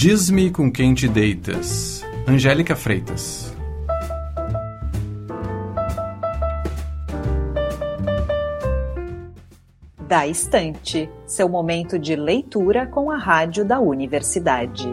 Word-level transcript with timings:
Diz-me 0.00 0.48
com 0.52 0.70
quem 0.70 0.94
te 0.94 1.08
deitas. 1.08 2.04
Angélica 2.24 2.76
Freitas. 2.76 3.52
Da 10.06 10.24
Estante, 10.24 11.10
seu 11.26 11.48
momento 11.48 11.98
de 11.98 12.14
leitura 12.14 12.86
com 12.86 13.10
a 13.10 13.16
rádio 13.16 13.64
da 13.64 13.80
universidade. 13.80 14.86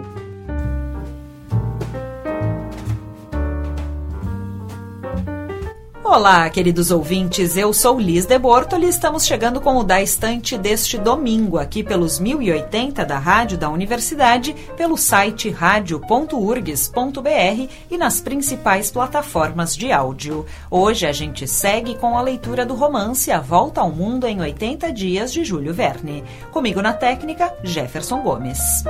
Olá, 6.16 6.50
queridos 6.50 6.92
ouvintes, 6.92 7.58
eu 7.58 7.74
sou 7.74 8.00
Liz 8.00 8.26
de 8.26 8.40
Bortoli 8.40 8.86
e 8.86 8.90
estamos 8.90 9.26
chegando 9.26 9.60
com 9.60 9.76
o 9.76 9.84
Da 9.84 10.02
Estante 10.02 10.58
deste 10.58 10.98
domingo, 10.98 11.58
aqui 11.58 11.84
pelos 11.84 12.22
1080 12.22 13.04
da 13.04 13.20
Rádio 13.20 13.58
da 13.58 13.70
Universidade, 13.70 14.56
pelo 14.78 14.96
site 14.96 15.50
radio.urgs.br 15.50 17.70
e 17.92 17.98
nas 17.98 18.22
principais 18.22 18.90
plataformas 18.90 19.76
de 19.76 19.92
áudio. 19.92 20.46
Hoje 20.72 21.06
a 21.06 21.12
gente 21.12 21.46
segue 21.50 21.96
com 21.96 22.18
a 22.18 22.22
leitura 22.22 22.66
do 22.66 22.76
romance 22.76 23.30
A 23.30 23.42
Volta 23.42 23.82
ao 23.82 23.92
Mundo 23.92 24.26
em 24.26 24.40
80 24.40 24.94
Dias, 24.94 25.34
de 25.34 25.44
Júlio 25.44 25.74
Verne. 25.74 26.24
Comigo 26.50 26.82
na 26.82 26.94
técnica, 26.94 27.54
Jefferson 27.62 28.22
Gomes. 28.22 28.86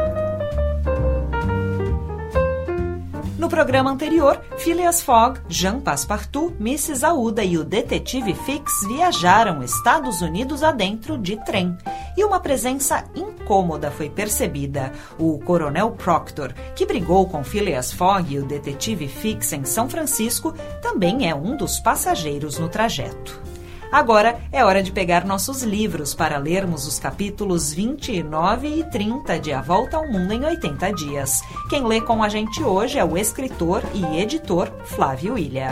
No 3.38 3.50
programa 3.50 3.92
anterior, 3.92 4.42
Phileas 4.58 5.02
Fogg, 5.02 5.42
Jean 5.50 5.82
Passepartout, 5.82 6.56
Mrs. 6.58 7.04
Aouda 7.04 7.44
e 7.44 7.58
o 7.58 7.66
detetive 7.66 8.34
Fix 8.34 8.86
viajaram 8.88 9.62
Estados 9.62 10.22
Unidos 10.22 10.64
adentro 10.64 11.18
de 11.18 11.36
trem. 11.44 11.78
E 12.16 12.24
uma 12.24 12.40
presença 12.40 13.04
incômoda 13.14 13.92
foi 13.92 14.10
percebida. 14.10 14.94
O 15.20 15.38
Coronel 15.40 15.92
Proctor, 15.92 16.54
que 16.74 16.86
brigou 16.86 17.27
com 17.27 17.44
Phileas 17.44 17.92
Fogg 17.92 18.34
e 18.34 18.40
o 18.40 18.46
detetive 18.46 19.10
Fix 19.10 19.52
em 19.52 19.66
São 19.66 19.90
Francisco, 19.90 20.54
também 20.82 21.30
é 21.30 21.36
um 21.36 21.58
dos 21.58 21.77
passageiros 21.77 22.58
no 22.58 22.70
trajeto. 22.70 23.55
Agora 23.96 24.38
é 24.51 24.62
hora 24.62 24.84
de 24.84 24.91
pegar 24.91 25.24
nossos 25.24 25.63
livros 25.63 26.13
para 26.13 26.38
lermos 26.38 26.85
os 26.85 26.99
capítulos 26.99 27.71
29 27.74 28.68
e 28.68 28.84
30 28.84 29.40
de 29.40 29.54
A 29.54 29.62
Volta 29.62 29.96
ao 29.96 30.05
Mundo 30.05 30.34
em 30.34 30.43
80 30.43 30.91
Dias. 30.91 31.40
Quem 31.70 31.87
lê 31.87 32.02
com 32.02 32.21
a 32.21 32.27
gente 32.27 32.62
hoje 32.62 32.99
é 32.99 33.05
o 33.05 33.18
escritor 33.18 33.82
e 33.93 34.20
editor 34.20 34.70
Flávio 34.84 35.37
Ilha. 35.37 35.70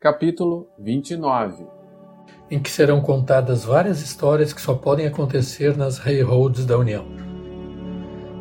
Capítulo 0.00 0.66
29 0.78 1.66
Em 2.50 2.58
que 2.58 2.70
serão 2.70 3.02
contadas 3.02 3.66
várias 3.66 4.00
histórias 4.00 4.54
que 4.54 4.62
só 4.62 4.72
podem 4.72 5.06
acontecer 5.06 5.76
nas 5.76 5.98
railroads 5.98 6.64
da 6.64 6.78
União. 6.78 7.04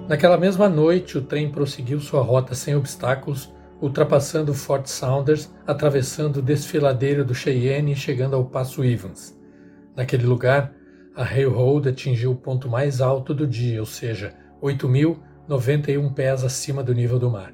Naquela 0.08 0.38
mesma 0.38 0.70
noite, 0.70 1.18
o 1.18 1.22
trem 1.22 1.52
prosseguiu 1.52 2.00
sua 2.00 2.22
rota 2.22 2.56
sem 2.56 2.78
obstáculos 2.78 3.52
ultrapassando 3.82 4.54
Fort 4.54 4.88
Saunders, 4.88 5.50
atravessando 5.66 6.38
o 6.38 6.42
desfiladeiro 6.42 7.24
do 7.24 7.34
Cheyenne 7.34 7.94
e 7.94 7.96
chegando 7.96 8.36
ao 8.36 8.46
Passo 8.46 8.84
Evans. 8.84 9.38
Naquele 9.96 10.26
lugar, 10.26 10.74
a 11.16 11.24
railroad 11.24 11.90
atingiu 11.90 12.32
o 12.32 12.36
ponto 12.36 12.70
mais 12.70 13.02
alto 13.02 13.34
do 13.34 13.48
dia, 13.48 13.80
ou 13.80 13.86
seja, 13.86 14.34
8.091 14.62 16.14
pés 16.14 16.44
acima 16.44 16.84
do 16.84 16.94
nível 16.94 17.20
do 17.20 17.30
mar. 17.30 17.54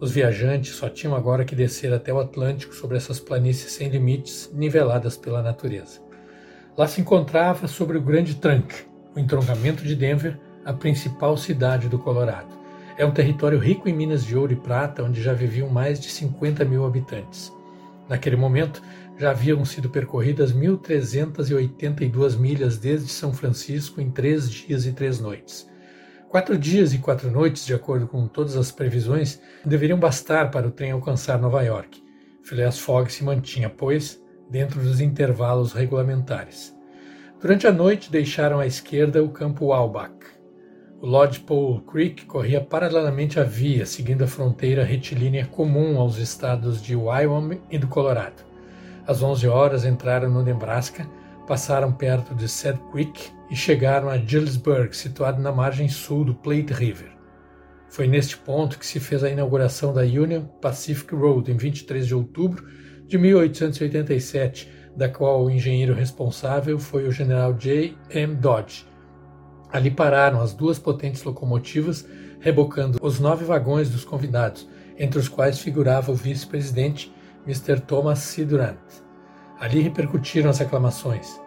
Os 0.00 0.10
viajantes 0.10 0.74
só 0.74 0.88
tinham 0.88 1.14
agora 1.14 1.44
que 1.44 1.54
descer 1.54 1.92
até 1.92 2.12
o 2.12 2.18
Atlântico 2.18 2.74
sobre 2.74 2.96
essas 2.96 3.20
planícies 3.20 3.72
sem 3.72 3.88
limites, 3.88 4.50
niveladas 4.52 5.16
pela 5.16 5.42
natureza. 5.42 6.00
Lá 6.76 6.86
se 6.86 7.00
encontrava, 7.00 7.68
sobre 7.68 7.96
o 7.96 8.02
Grande 8.02 8.34
Trunk, 8.34 8.74
o 9.14 9.20
entroncamento 9.20 9.84
de 9.84 9.94
Denver, 9.94 10.38
a 10.64 10.72
principal 10.72 11.36
cidade 11.36 11.88
do 11.88 11.98
Colorado. 11.98 12.63
É 12.96 13.04
um 13.04 13.10
território 13.10 13.58
rico 13.58 13.88
em 13.88 13.92
minas 13.92 14.24
de 14.24 14.36
ouro 14.36 14.52
e 14.52 14.56
prata, 14.56 15.02
onde 15.02 15.20
já 15.20 15.32
viviam 15.32 15.68
mais 15.68 15.98
de 15.98 16.08
50 16.08 16.64
mil 16.64 16.86
habitantes. 16.86 17.52
Naquele 18.08 18.36
momento, 18.36 18.80
já 19.18 19.30
haviam 19.30 19.64
sido 19.64 19.90
percorridas 19.90 20.52
1.382 20.52 22.38
milhas 22.38 22.76
desde 22.78 23.08
São 23.08 23.32
Francisco 23.32 24.00
em 24.00 24.10
três 24.10 24.48
dias 24.48 24.86
e 24.86 24.92
três 24.92 25.18
noites. 25.18 25.68
Quatro 26.28 26.56
dias 26.56 26.92
e 26.92 26.98
quatro 26.98 27.30
noites, 27.30 27.66
de 27.66 27.74
acordo 27.74 28.06
com 28.06 28.28
todas 28.28 28.56
as 28.56 28.70
previsões, 28.70 29.40
deveriam 29.64 29.98
bastar 29.98 30.50
para 30.50 30.66
o 30.66 30.70
trem 30.70 30.92
alcançar 30.92 31.38
Nova 31.38 31.62
York. 31.62 32.02
Phileas 32.44 32.78
Fogg 32.78 33.12
se 33.12 33.24
mantinha, 33.24 33.70
pois, 33.70 34.22
dentro 34.48 34.80
dos 34.80 35.00
intervalos 35.00 35.72
regulamentares. 35.72 36.72
Durante 37.40 37.66
a 37.66 37.72
noite, 37.72 38.10
deixaram 38.10 38.60
à 38.60 38.66
esquerda 38.66 39.22
o 39.22 39.30
campo 39.30 39.66
Walbach. 39.66 40.33
O 41.00 41.06
Lodgepole 41.06 41.82
Creek 41.82 42.24
corria 42.24 42.60
paralelamente 42.60 43.38
à 43.38 43.42
via, 43.42 43.84
seguindo 43.84 44.22
a 44.22 44.26
fronteira 44.26 44.84
retilínea 44.84 45.44
comum 45.44 45.98
aos 45.98 46.16
estados 46.18 46.80
de 46.80 46.96
Wyoming 46.96 47.60
e 47.70 47.78
do 47.78 47.88
Colorado. 47.88 48.44
Às 49.06 49.22
11 49.22 49.46
horas 49.48 49.84
entraram 49.84 50.30
no 50.30 50.42
Nebraska, 50.42 51.06
passaram 51.46 51.92
perto 51.92 52.34
de 52.34 52.48
Sad 52.48 52.78
Creek 52.90 53.30
e 53.50 53.56
chegaram 53.56 54.08
a 54.08 54.16
Gillsburg, 54.16 54.96
situado 54.96 55.42
na 55.42 55.52
margem 55.52 55.88
sul 55.88 56.24
do 56.24 56.34
Plate 56.34 56.72
River. 56.72 57.12
Foi 57.90 58.06
neste 58.06 58.38
ponto 58.38 58.78
que 58.78 58.86
se 58.86 58.98
fez 58.98 59.22
a 59.22 59.30
inauguração 59.30 59.92
da 59.92 60.02
Union 60.02 60.44
Pacific 60.62 61.14
Road 61.14 61.50
em 61.50 61.56
23 61.56 62.06
de 62.06 62.14
outubro 62.14 62.64
de 63.06 63.18
1887, 63.18 64.72
da 64.96 65.08
qual 65.08 65.44
o 65.44 65.50
engenheiro 65.50 65.92
responsável 65.92 66.78
foi 66.78 67.06
o 67.06 67.12
general 67.12 67.52
J. 67.52 67.94
M. 68.10 68.36
Dodge 68.36 68.93
Ali 69.74 69.90
pararam 69.90 70.40
as 70.40 70.54
duas 70.54 70.78
potentes 70.78 71.24
locomotivas, 71.24 72.06
rebocando 72.38 72.96
os 73.02 73.18
nove 73.18 73.44
vagões 73.44 73.90
dos 73.90 74.04
convidados, 74.04 74.68
entre 74.96 75.18
os 75.18 75.28
quais 75.28 75.58
figurava 75.58 76.12
o 76.12 76.14
vice-presidente 76.14 77.12
Mr. 77.44 77.80
Thomas 77.80 78.20
C. 78.20 78.44
Durant. 78.44 78.78
Ali 79.58 79.80
repercutiram 79.80 80.48
as 80.48 80.60
aclamações. 80.60 81.40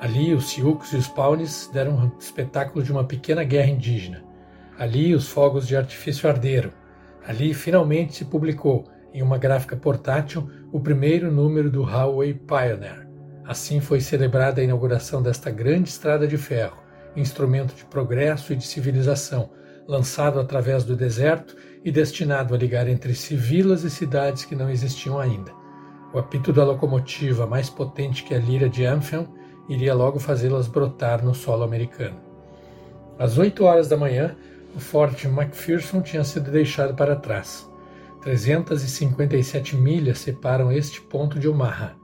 Ali 0.00 0.32
os 0.32 0.48
Sioux 0.48 0.90
e 0.94 0.96
os 0.96 1.06
Pawnees 1.06 1.68
deram 1.70 1.96
um 1.96 2.10
espetáculo 2.18 2.82
de 2.82 2.90
uma 2.90 3.04
pequena 3.04 3.44
guerra 3.44 3.68
indígena. 3.68 4.24
Ali 4.78 5.14
os 5.14 5.28
fogos 5.28 5.68
de 5.68 5.76
artifício 5.76 6.30
arderam. 6.30 6.72
Ali 7.28 7.52
finalmente 7.52 8.16
se 8.16 8.24
publicou, 8.24 8.86
em 9.12 9.20
uma 9.20 9.36
gráfica 9.36 9.76
portátil, 9.76 10.48
o 10.72 10.80
primeiro 10.80 11.30
número 11.30 11.70
do 11.70 11.82
Highway 11.82 12.32
Pioneer. 12.32 13.06
Assim 13.44 13.80
foi 13.80 14.00
celebrada 14.00 14.62
a 14.62 14.64
inauguração 14.64 15.22
desta 15.22 15.50
grande 15.50 15.90
estrada 15.90 16.26
de 16.26 16.38
ferro, 16.38 16.85
instrumento 17.16 17.74
de 17.74 17.84
progresso 17.84 18.52
e 18.52 18.56
de 18.56 18.64
civilização, 18.64 19.50
lançado 19.86 20.38
através 20.38 20.84
do 20.84 20.96
deserto 20.96 21.56
e 21.84 21.90
destinado 21.90 22.54
a 22.54 22.58
ligar 22.58 22.88
entre 22.88 23.14
si 23.14 23.36
vilas 23.36 23.84
e 23.84 23.90
cidades 23.90 24.44
que 24.44 24.54
não 24.54 24.68
existiam 24.68 25.18
ainda. 25.18 25.52
O 26.12 26.18
apito 26.18 26.52
da 26.52 26.64
locomotiva, 26.64 27.46
mais 27.46 27.70
potente 27.70 28.24
que 28.24 28.34
a 28.34 28.38
lira 28.38 28.68
de 28.68 28.84
Amphion, 28.84 29.26
iria 29.68 29.94
logo 29.94 30.18
fazê-las 30.18 30.68
brotar 30.68 31.24
no 31.24 31.34
solo 31.34 31.62
americano. 31.62 32.20
Às 33.18 33.38
oito 33.38 33.64
horas 33.64 33.88
da 33.88 33.96
manhã, 33.96 34.36
o 34.74 34.80
forte 34.80 35.26
McPherson 35.26 36.02
tinha 36.02 36.22
sido 36.22 36.50
deixado 36.50 36.94
para 36.94 37.16
trás. 37.16 37.68
357 38.22 39.76
milhas 39.76 40.18
separam 40.18 40.70
este 40.70 41.00
ponto 41.00 41.38
de 41.38 41.48
Omaha. 41.48 41.96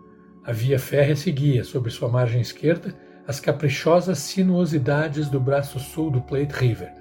A 0.44 0.52
via 0.52 0.78
férrea 0.78 1.16
seguia, 1.16 1.64
sobre 1.64 1.90
sua 1.90 2.08
margem 2.08 2.40
esquerda, 2.40 2.94
as 3.26 3.38
caprichosas 3.38 4.18
sinuosidades 4.18 5.28
do 5.28 5.38
braço 5.38 5.78
sul 5.78 6.10
do 6.10 6.20
Plate 6.20 6.52
River. 6.52 6.92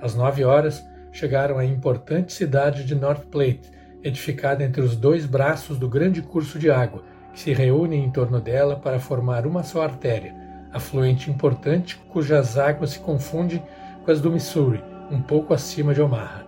Às 0.00 0.14
nove 0.14 0.44
horas, 0.44 0.84
chegaram 1.12 1.58
à 1.58 1.64
importante 1.64 2.32
cidade 2.32 2.84
de 2.84 2.94
North 2.94 3.26
Plate, 3.26 3.70
edificada 4.02 4.64
entre 4.64 4.80
os 4.80 4.96
dois 4.96 5.26
braços 5.26 5.78
do 5.78 5.88
grande 5.88 6.22
curso 6.22 6.58
de 6.58 6.70
água, 6.70 7.04
que 7.32 7.40
se 7.40 7.52
reúnem 7.52 8.04
em 8.04 8.10
torno 8.10 8.40
dela 8.40 8.76
para 8.76 8.98
formar 8.98 9.46
uma 9.46 9.62
só 9.62 9.82
artéria, 9.82 10.34
afluente 10.72 11.30
importante 11.30 11.96
cujas 12.08 12.58
águas 12.58 12.90
se 12.90 12.98
confundem 12.98 13.62
com 14.04 14.10
as 14.10 14.20
do 14.20 14.30
Missouri, 14.30 14.82
um 15.10 15.20
pouco 15.20 15.54
acima 15.54 15.94
de 15.94 16.00
Omaha. 16.00 16.46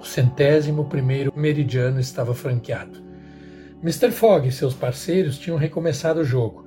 O 0.00 0.04
centésimo 0.04 0.86
primeiro 0.86 1.32
meridiano 1.36 2.00
estava 2.00 2.34
franqueado. 2.34 3.00
Mr. 3.82 4.10
Fogg 4.10 4.48
e 4.48 4.52
seus 4.52 4.74
parceiros 4.74 5.38
tinham 5.38 5.56
recomeçado 5.56 6.20
o 6.20 6.24
jogo, 6.24 6.61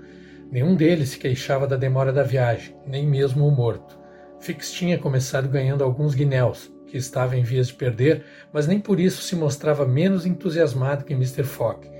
Nenhum 0.56 0.74
deles 0.74 1.10
se 1.10 1.18
queixava 1.18 1.68
da 1.68 1.75
demora 1.75 2.13
da 2.13 2.24
viagem, 2.24 2.78
nem 2.88 3.06
mesmo 3.06 3.46
o 3.46 3.52
morto. 3.52 4.00
Fix 4.40 4.72
tinha 4.72 4.98
começado 4.98 5.50
ganhando 5.50 5.84
alguns 5.84 6.16
guinéus, 6.16 6.72
que 6.88 6.96
estava 6.96 7.36
em 7.36 7.44
vias 7.44 7.68
de 7.68 7.74
perder, 7.74 8.24
mas 8.54 8.66
nem 8.66 8.80
por 8.80 8.98
isso 8.98 9.22
se 9.22 9.36
mostrava 9.36 9.86
menos 9.86 10.25
entusiasmado 10.25 11.04
que 11.04 11.13
Mr. 11.13 11.44
Fogg. 11.44 11.92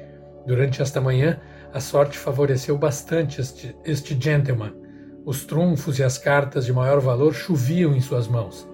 Durante 0.48 0.82
esta 0.82 1.02
manhã, 1.02 1.38
a 1.74 1.82
sorte 1.82 2.18
favoreceu 2.18 2.78
bastante 2.78 3.42
este, 3.42 3.76
este 3.84 4.18
gentleman. 4.18 4.72
Os 5.26 5.44
trunfos 5.44 6.00
e 6.00 6.04
as 6.04 6.18
cartas 6.18 6.66
de 6.66 6.72
maior 6.72 7.02
valor 7.02 7.34
choviam 7.34 7.94
em 7.94 8.00
suas 8.00 8.26
mãos. 8.26 8.66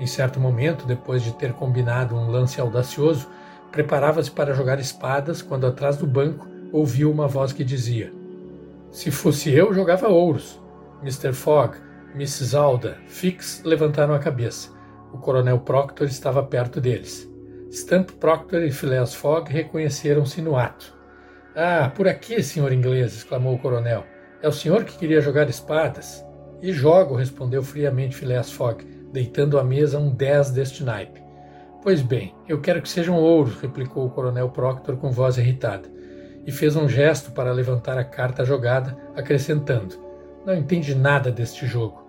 Em 0.00 0.06
certo 0.06 0.40
momento, 0.40 0.86
depois 0.86 1.22
de 1.22 1.34
ter 1.34 1.52
combinado 1.52 2.16
um 2.16 2.30
lance 2.30 2.58
audacioso, 2.58 3.28
preparava-se 3.70 4.30
para 4.30 4.54
jogar 4.54 4.80
espadas 4.80 5.42
quando 5.42 5.66
atrás 5.66 5.98
do 5.98 6.06
banco 6.06 6.48
ouviu 6.72 7.10
uma 7.12 7.28
voz 7.28 7.52
que 7.52 7.62
dizia: 7.62 8.15
se 8.96 9.10
fosse 9.10 9.52
eu, 9.52 9.74
jogava 9.74 10.08
ouros. 10.08 10.58
Mr. 11.02 11.30
Fogg, 11.34 11.76
Mrs. 12.14 12.56
Alda, 12.56 12.96
Fix 13.06 13.60
levantaram 13.62 14.14
a 14.14 14.18
cabeça. 14.18 14.70
O 15.12 15.18
coronel 15.18 15.58
Proctor 15.58 16.06
estava 16.06 16.42
perto 16.42 16.80
deles. 16.80 17.30
Stamp 17.70 18.12
Proctor 18.12 18.62
e 18.62 18.72
Phileas 18.72 19.12
Fogg 19.12 19.52
reconheceram-se 19.52 20.40
no 20.40 20.56
ato. 20.56 20.96
Ah, 21.54 21.92
por 21.94 22.08
aqui, 22.08 22.42
senhor 22.42 22.72
inglês! 22.72 23.14
exclamou 23.14 23.56
o 23.56 23.58
coronel. 23.58 24.02
É 24.40 24.48
o 24.48 24.52
senhor 24.52 24.82
que 24.82 24.96
queria 24.96 25.20
jogar 25.20 25.50
espadas? 25.50 26.24
E 26.62 26.72
jogo, 26.72 27.16
respondeu 27.16 27.62
friamente 27.62 28.16
Phileas 28.16 28.50
Fogg, 28.50 28.82
deitando 29.12 29.58
à 29.58 29.62
mesa 29.62 29.98
um 29.98 30.08
10 30.08 30.52
deste 30.52 30.82
naipe. 30.82 31.22
Pois 31.82 32.00
bem, 32.00 32.34
eu 32.48 32.62
quero 32.62 32.80
que 32.80 32.88
sejam 32.88 33.16
ouros, 33.16 33.60
replicou 33.60 34.06
o 34.06 34.10
coronel 34.10 34.48
Proctor 34.48 34.96
com 34.96 35.10
voz 35.10 35.36
irritada, 35.36 35.86
e 36.46 36.52
fez 36.52 36.76
um 36.76 36.88
gesto 36.88 37.32
para 37.32 37.52
levantar 37.52 37.98
a 37.98 38.04
carta 38.04 38.44
jogada, 38.44 38.96
acrescentando: 39.16 39.96
Não 40.46 40.54
entende 40.54 40.94
nada 40.94 41.30
deste 41.32 41.66
jogo. 41.66 42.06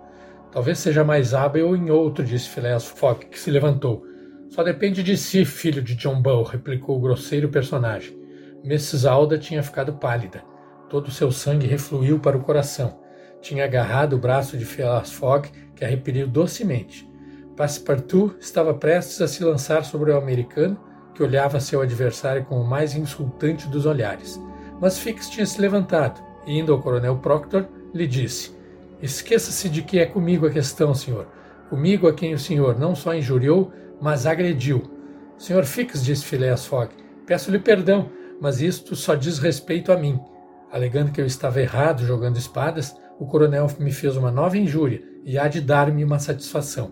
Talvez 0.52 0.78
seja 0.78 1.04
mais 1.04 1.34
hábil 1.34 1.76
em 1.76 1.90
outro, 1.90 2.24
disse 2.24 2.50
Phileas 2.50 2.86
Fogg, 2.86 3.26
que 3.26 3.40
se 3.40 3.52
levantou. 3.52 4.06
Só 4.50 4.64
depende 4.64 5.04
de 5.04 5.18
si, 5.18 5.44
filho 5.44 5.82
de 5.82 5.96
John 5.96 6.22
Bull, 6.22 6.44
replicou 6.44 6.98
o 6.98 7.02
grosseiro 7.02 7.50
personagem. 7.50 8.18
Mrs. 8.64 9.08
Alda 9.08 9.38
tinha 9.38 9.62
ficado 9.62 9.94
pálida. 9.94 10.42
Todo 10.90 11.08
o 11.08 11.12
seu 11.12 11.32
sangue 11.32 11.68
refluiu 11.68 12.20
para 12.20 12.38
o 12.38 12.42
coração. 12.42 13.00
Tinha 13.42 13.66
agarrado 13.66 14.14
o 14.14 14.20
braço 14.20 14.58
de 14.58 14.66
Phileas 14.66 15.12
Fogg, 15.12 15.50
que 15.76 15.84
a 15.84 15.88
repeliu 15.88 16.28
docemente. 16.28 17.08
Passepartout 17.56 18.36
estava 18.40 18.74
prestes 18.74 19.22
a 19.22 19.28
se 19.28 19.44
lançar 19.44 19.84
sobre 19.84 20.12
o 20.12 20.18
americano, 20.18 20.80
que 21.18 21.24
olhava 21.24 21.60
seu 21.60 21.82
adversário 21.82 22.46
com 22.46 22.62
o 22.62 22.68
mais 22.68 22.96
insultante 22.96 23.68
dos 23.68 23.88
olhares. 23.88 24.40
Mas 24.80 25.00
Fix 25.00 25.28
tinha 25.28 25.48
se 25.48 25.60
levantado 25.60 26.22
e, 26.46 26.60
indo 26.60 26.72
ao 26.72 26.80
coronel 26.80 27.18
Proctor, 27.18 27.68
lhe 27.92 28.06
disse: 28.06 28.56
Esqueça-se 29.02 29.68
de 29.68 29.82
que 29.82 29.98
é 29.98 30.06
comigo 30.06 30.46
a 30.46 30.52
questão, 30.52 30.94
senhor. 30.94 31.28
Comigo 31.72 32.08
a 32.08 32.14
quem 32.14 32.36
o 32.36 32.40
senhor 32.40 32.78
não 32.80 32.96
só 32.96 33.16
injuriou, 33.16 33.72
mas 34.00 34.28
agrediu. 34.28 34.84
Senhor 35.38 35.66
Fix, 35.66 36.04
disse 36.04 36.24
Phileas 36.24 36.66
Fogg, 36.66 36.94
peço-lhe 37.26 37.60
perdão, 37.60 38.10
mas 38.40 38.62
isto 38.62 38.96
só 38.96 39.16
diz 39.16 39.40
respeito 39.40 39.92
a 39.92 39.98
mim. 39.98 40.20
Alegando 40.72 41.12
que 41.12 41.20
eu 41.20 41.26
estava 41.26 41.60
errado 41.60 42.06
jogando 42.06 42.38
espadas, 42.38 42.96
o 43.20 43.26
coronel 43.26 43.68
me 43.80 43.92
fez 43.92 44.16
uma 44.16 44.32
nova 44.32 44.58
injúria 44.58 45.02
e 45.26 45.38
há 45.38 45.48
de 45.48 45.62
dar-me 45.62 46.04
uma 46.04 46.20
satisfação. 46.20 46.92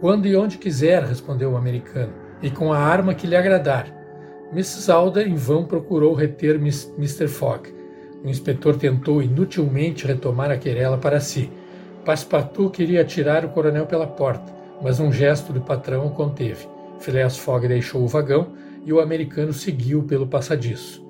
Quando 0.00 0.26
e 0.26 0.36
onde 0.36 0.56
quiser, 0.56 1.02
respondeu 1.02 1.52
o 1.52 1.56
americano, 1.56 2.25
e 2.42 2.50
com 2.50 2.72
a 2.72 2.78
arma 2.78 3.14
que 3.14 3.26
lhe 3.26 3.36
agradar. 3.36 3.86
Mrs. 4.52 4.90
Alda 4.90 5.22
em 5.22 5.34
vão 5.34 5.64
procurou 5.64 6.14
reter 6.14 6.56
Mr. 6.56 7.26
Fogg. 7.26 7.74
O 8.24 8.28
inspetor 8.28 8.76
tentou 8.76 9.22
inutilmente 9.22 10.06
retomar 10.06 10.50
a 10.50 10.56
querela 10.56 10.98
para 10.98 11.20
si. 11.20 11.50
Passepartout 12.04 12.76
queria 12.76 13.02
atirar 13.02 13.44
o 13.44 13.48
coronel 13.48 13.86
pela 13.86 14.06
porta, 14.06 14.54
mas 14.82 15.00
um 15.00 15.12
gesto 15.12 15.52
do 15.52 15.60
patrão 15.60 16.06
o 16.06 16.10
conteve. 16.10 16.68
Phileas 17.00 17.36
Fogg 17.36 17.66
deixou 17.66 18.02
o 18.02 18.08
vagão 18.08 18.52
e 18.84 18.92
o 18.92 19.00
americano 19.00 19.52
seguiu 19.52 20.04
pelo 20.04 20.26
passadiço. 20.26 21.04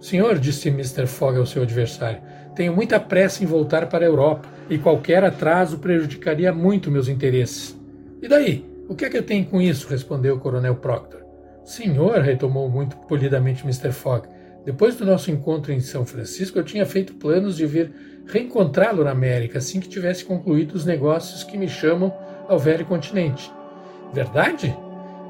Senhor, 0.00 0.38
disse 0.38 0.68
Mr. 0.68 1.06
Fogg 1.06 1.38
ao 1.38 1.46
seu 1.46 1.62
adversário, 1.62 2.20
tenho 2.54 2.74
muita 2.74 2.98
pressa 2.98 3.44
em 3.44 3.46
voltar 3.46 3.88
para 3.88 4.04
a 4.04 4.08
Europa 4.08 4.48
e 4.70 4.78
qualquer 4.78 5.22
atraso 5.22 5.78
prejudicaria 5.78 6.52
muito 6.52 6.90
meus 6.90 7.08
interesses. 7.08 7.78
E 8.22 8.28
daí? 8.28 8.77
O 8.88 8.94
que 8.94 9.04
é 9.04 9.10
que 9.10 9.18
eu 9.18 9.22
tenho 9.22 9.44
com 9.44 9.60
isso? 9.60 9.86
respondeu 9.86 10.36
o 10.36 10.40
coronel 10.40 10.74
Proctor. 10.74 11.22
Senhor, 11.62 12.20
retomou 12.22 12.70
muito 12.70 12.96
polidamente 12.96 13.62
Mr. 13.62 13.92
Fogg, 13.92 14.26
depois 14.64 14.96
do 14.96 15.04
nosso 15.06 15.30
encontro 15.30 15.72
em 15.72 15.80
São 15.80 16.04
Francisco, 16.04 16.58
eu 16.58 16.64
tinha 16.64 16.84
feito 16.84 17.14
planos 17.14 17.56
de 17.56 17.66
vir 17.66 17.92
reencontrá-lo 18.26 19.04
na 19.04 19.10
América 19.10 19.58
assim 19.58 19.80
que 19.80 19.88
tivesse 19.88 20.24
concluído 20.24 20.72
os 20.72 20.84
negócios 20.84 21.44
que 21.44 21.56
me 21.56 21.68
chamam 21.68 22.12
ao 22.48 22.58
velho 22.58 22.84
continente. 22.84 23.50
Verdade? 24.12 24.76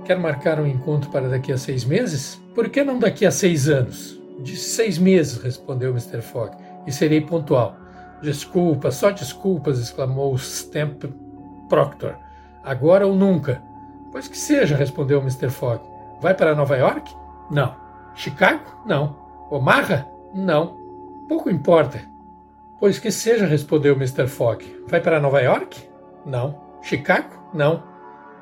Quer 0.05 0.19
marcar 0.19 0.61
um 0.61 0.67
encontro 0.67 1.11
para 1.11 1.29
daqui 1.29 1.53
a 1.53 1.59
seis 1.59 1.85
meses? 1.85 2.41
Por 2.55 2.69
que 2.69 2.83
não 2.83 2.99
daqui 2.99 3.27
a 3.27 3.31
seis 3.31 3.69
anos? 3.69 4.21
De 4.41 4.57
seis 4.57 4.99
meses, 4.99 5.37
respondeu 5.43 5.91
Mr. 5.91 6.21
Fogg, 6.21 6.57
e 6.87 6.93
serei 6.93 7.21
pontual. 7.21 7.77
Desculpas, 8.23 8.95
só 8.95 9.11
desculpas, 9.11 9.79
exclamou 9.79 10.37
Stamp 10.37 11.05
Proctor. 11.69 12.28
Agora 12.63 13.07
ou 13.07 13.15
nunca. 13.15 13.63
Pois 14.11 14.29
que 14.29 14.39
seja, 14.39 14.77
respondeu 14.77 15.21
Mr. 15.21 15.51
Fogg. 15.51 15.81
Vai 16.21 16.35
para 16.35 16.55
Nova 16.55 16.77
York? 16.77 17.15
Não. 17.51 17.75
Chicago? 18.15 18.83
Não. 18.85 19.17
Omaha? 19.51 20.07
Não. 20.35 20.77
Pouco 21.29 21.51
importa. 21.51 22.01
Pois 22.81 22.99
que 22.99 23.11
seja, 23.11 23.47
respondeu 23.47 23.95
Mr. 23.95 24.27
Fogg. 24.27 24.65
Vai 24.87 25.01
para 25.01 25.21
Nova 25.21 25.41
York? 25.41 25.89
Não. 26.25 26.59
Chicago? 26.83 27.29
Não. 27.53 27.83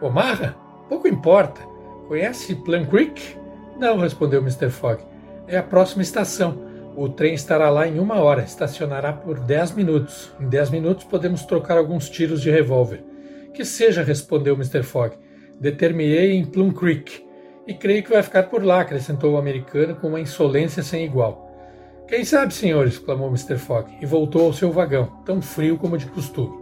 Omaha? 0.00 0.54
Pouco 0.88 1.08
importa. 1.08 1.60
Conhece 2.08 2.54
Plum 2.54 2.84
Creek? 2.84 3.36
Não, 3.78 3.98
respondeu 3.98 4.40
Mr. 4.40 4.70
Fogg. 4.70 5.02
É 5.48 5.58
a 5.58 5.62
próxima 5.62 6.02
estação. 6.02 6.58
O 6.96 7.08
trem 7.08 7.34
estará 7.34 7.69
lá 7.69 7.86
em 7.86 7.98
uma 7.98 8.16
hora. 8.16 8.42
Estacionará 8.42 9.12
por 9.12 9.38
dez 9.40 9.72
minutos. 9.72 10.32
Em 10.40 10.48
dez 10.48 10.70
minutos 10.70 11.04
podemos 11.04 11.44
trocar 11.44 11.76
alguns 11.76 12.08
tiros 12.08 12.40
de 12.40 12.50
revólver. 12.50 13.04
Que 13.56 13.64
seja, 13.64 14.03
respondeu 14.03 14.55
Mr. 14.55 14.82
Fogg. 14.82 15.17
Determinei 15.58 16.32
em 16.32 16.44
Plum 16.44 16.70
Creek. 16.70 17.25
E 17.67 17.73
creio 17.73 18.03
que 18.03 18.11
vai 18.11 18.23
ficar 18.23 18.43
por 18.43 18.62
lá, 18.62 18.82
acrescentou 18.82 19.32
o 19.32 19.38
americano 19.38 19.97
com 19.97 20.08
uma 20.08 20.20
insolência 20.20 20.82
sem 20.82 21.06
igual. 21.06 21.50
Quem 22.06 22.23
sabe, 22.23 22.53
senhores, 22.53 22.93
exclamou 22.93 23.29
Mr. 23.29 23.56
Fogg, 23.56 23.91
e 23.99 24.05
voltou 24.05 24.44
ao 24.44 24.53
seu 24.53 24.70
vagão, 24.70 25.06
tão 25.25 25.41
frio 25.41 25.79
como 25.79 25.97
de 25.97 26.05
costume. 26.05 26.55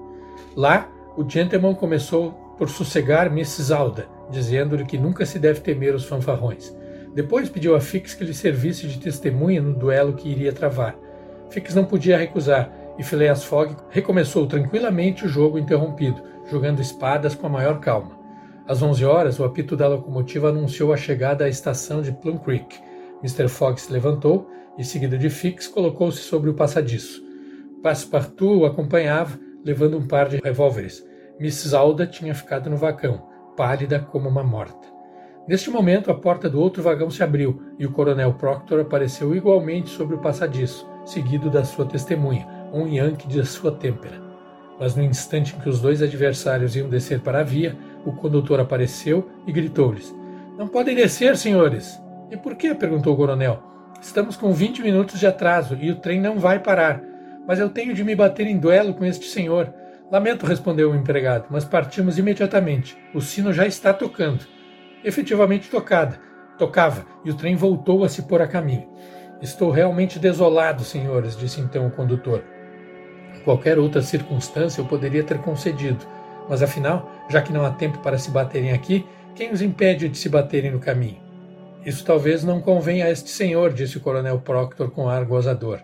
Lá, 0.55 0.89
o 1.17 1.29
gentleman 1.29 1.75
começou 1.75 2.31
por 2.57 2.69
sossegar 2.69 3.27
Mrs. 3.27 3.73
Alda, 3.73 4.07
dizendo-lhe 4.31 4.85
que 4.85 4.97
nunca 4.97 5.27
se 5.27 5.41
deve 5.41 5.59
temer 5.59 5.97
os 5.97 6.05
fanfarrões. 6.05 6.73
Depois 7.13 7.49
pediu 7.49 7.75
a 7.75 7.81
Fix 7.81 8.15
que 8.15 8.23
lhe 8.23 8.33
servisse 8.33 8.87
de 8.87 9.01
testemunha 9.01 9.61
no 9.61 9.75
duelo 9.75 10.13
que 10.13 10.29
iria 10.29 10.53
travar. 10.53 10.97
Fix 11.51 11.75
não 11.75 11.85
podia 11.85 12.17
recusar, 12.17 12.73
e 12.97 13.03
Phileas 13.03 13.43
Fogg 13.43 13.75
recomeçou 13.91 14.47
tranquilamente 14.47 15.27
o 15.27 15.29
jogo 15.29 15.59
interrompido, 15.59 16.34
jogando 16.47 16.81
espadas 16.81 17.35
com 17.35 17.47
a 17.47 17.51
maior 17.51 17.81
calma. 17.81 18.19
Às 18.67 18.83
11 18.83 19.05
horas, 19.05 19.39
o 19.39 19.45
apito 19.45 19.77
da 19.77 19.87
locomotiva 19.87 20.49
anunciou 20.49 20.93
a 20.93 20.97
chegada 20.97 21.45
à 21.45 21.49
estação 21.49 22.01
de 22.01 22.13
Plum 22.13 22.39
Creek. 22.39 22.79
Mr. 23.23 23.49
Fogg 23.49 23.81
se 23.81 23.93
levantou 23.93 24.49
e, 24.79 24.85
seguido 24.85 25.19
de 25.19 25.29
Fix, 25.29 25.69
colocou-se 25.69 26.19
sobre 26.19 26.49
o 26.49 26.55
passadiço. 26.55 27.23
Passepartout 27.83 28.63
o 28.63 28.65
acompanhava, 28.65 29.39
levando 29.65 29.99
um 29.99 30.07
par 30.07 30.29
de 30.29 30.39
revólveres. 30.43 31.07
Mrs. 31.39 31.75
Alda 31.75 32.07
tinha 32.07 32.35
ficado 32.35 32.71
no 32.71 32.77
vagão, 32.77 33.27
pálida 33.57 33.99
como 33.99 34.29
uma 34.29 34.43
morta. 34.43 34.89
Neste 35.47 35.69
momento, 35.69 36.11
a 36.11 36.15
porta 36.15 36.49
do 36.49 36.59
outro 36.59 36.83
vagão 36.83 37.11
se 37.11 37.23
abriu 37.23 37.61
e 37.79 37.85
o 37.85 37.93
coronel 37.93 38.33
Proctor 38.35 38.81
apareceu 38.81 39.35
igualmente 39.35 39.91
sobre 39.91 40.17
o 40.17 40.21
passadiço, 40.21 40.89
seguido 41.05 41.51
da 41.51 41.65
sua 41.65 41.85
testemunha, 41.85 42.49
um 42.73 42.87
Yankee 42.87 43.29
de 43.29 43.45
sua 43.45 43.71
têmpera. 43.73 44.24
Mas 44.79 44.97
no 44.97 45.03
instante 45.03 45.55
em 45.55 45.61
que 45.61 45.69
os 45.69 45.81
dois 45.81 46.03
adversários 46.03 46.75
iam 46.75 46.89
descer 46.89 47.21
para 47.21 47.41
a 47.41 47.45
via, 47.45 47.77
o 48.05 48.13
condutor 48.13 48.61
apareceu 48.61 49.31
e 49.47 49.53
gritou-lhes: 49.53 50.15
Não 50.59 50.69
podem 50.69 50.97
descer, 50.97 51.37
senhores! 51.37 52.01
E 52.31 52.37
por 52.37 52.57
quê? 52.57 52.75
perguntou 52.75 53.15
o 53.15 53.17
coronel. 53.17 53.63
Estamos 54.01 54.37
com 54.37 54.53
20 54.53 54.83
minutos 54.83 55.19
de 55.19 55.27
atraso 55.27 55.79
e 55.81 55.91
o 55.91 55.97
trem 55.97 56.21
não 56.21 56.39
vai 56.39 56.59
parar. 56.59 57.03
Mas 57.47 57.59
eu 57.59 57.69
tenho 57.69 57.95
de 57.95 58.03
me 58.03 58.15
bater 58.15 58.47
em 58.47 58.59
duelo 58.59 58.95
com 58.95 59.05
este 59.05 59.27
senhor. 59.27 59.73
Lamento, 60.11 60.47
respondeu 60.47 60.91
o 60.91 60.95
empregado, 60.95 61.47
mas 61.51 61.65
partimos 61.65 62.19
imediatamente. 62.19 62.97
O 63.15 63.21
sino 63.21 63.53
já 63.53 63.67
está 63.67 63.93
tocando. 63.93 64.45
Efetivamente 65.05 65.71
tocada. 65.71 66.21
Tocava, 66.59 67.05
e 67.25 67.31
o 67.31 67.35
trem 67.35 67.57
voltou 67.57 68.05
a 68.05 68.09
se 68.09 68.23
pôr 68.23 68.41
a 68.41 68.47
caminho. 68.47 68.89
Estou 69.43 69.71
realmente 69.71 70.19
desolado, 70.19 70.85
senhores, 70.85 71.37
disse 71.37 71.61
então 71.61 71.87
o 71.87 71.91
condutor. 71.91 72.43
Qualquer 73.45 73.79
outra 73.79 74.01
circunstância 74.01 74.81
eu 74.81 74.87
poderia 74.87 75.23
ter 75.23 75.39
concedido, 75.39 76.05
mas 76.49 76.63
afinal, 76.63 77.11
já 77.29 77.43
que 77.43 77.53
não 77.53 77.65
há 77.65 77.71
tempo 77.71 77.99
para 77.99 78.19
se 78.19 78.31
baterem 78.31 78.73
aqui, 78.73 79.07
quem 79.35 79.53
os 79.53 79.61
impede 79.61 80.09
de 80.09 80.17
se 80.17 80.29
baterem 80.29 80.71
no 80.71 80.79
caminho? 80.79 81.23
Isso 81.85 82.05
talvez 82.05 82.43
não 82.43 82.61
convenha 82.61 83.05
a 83.05 83.11
este 83.11 83.29
senhor, 83.29 83.73
disse 83.73 83.99
o 83.99 84.01
coronel 84.01 84.41
Proctor 84.41 84.91
com 84.91 85.09
ar 85.09 85.25
gozador. 85.25 85.81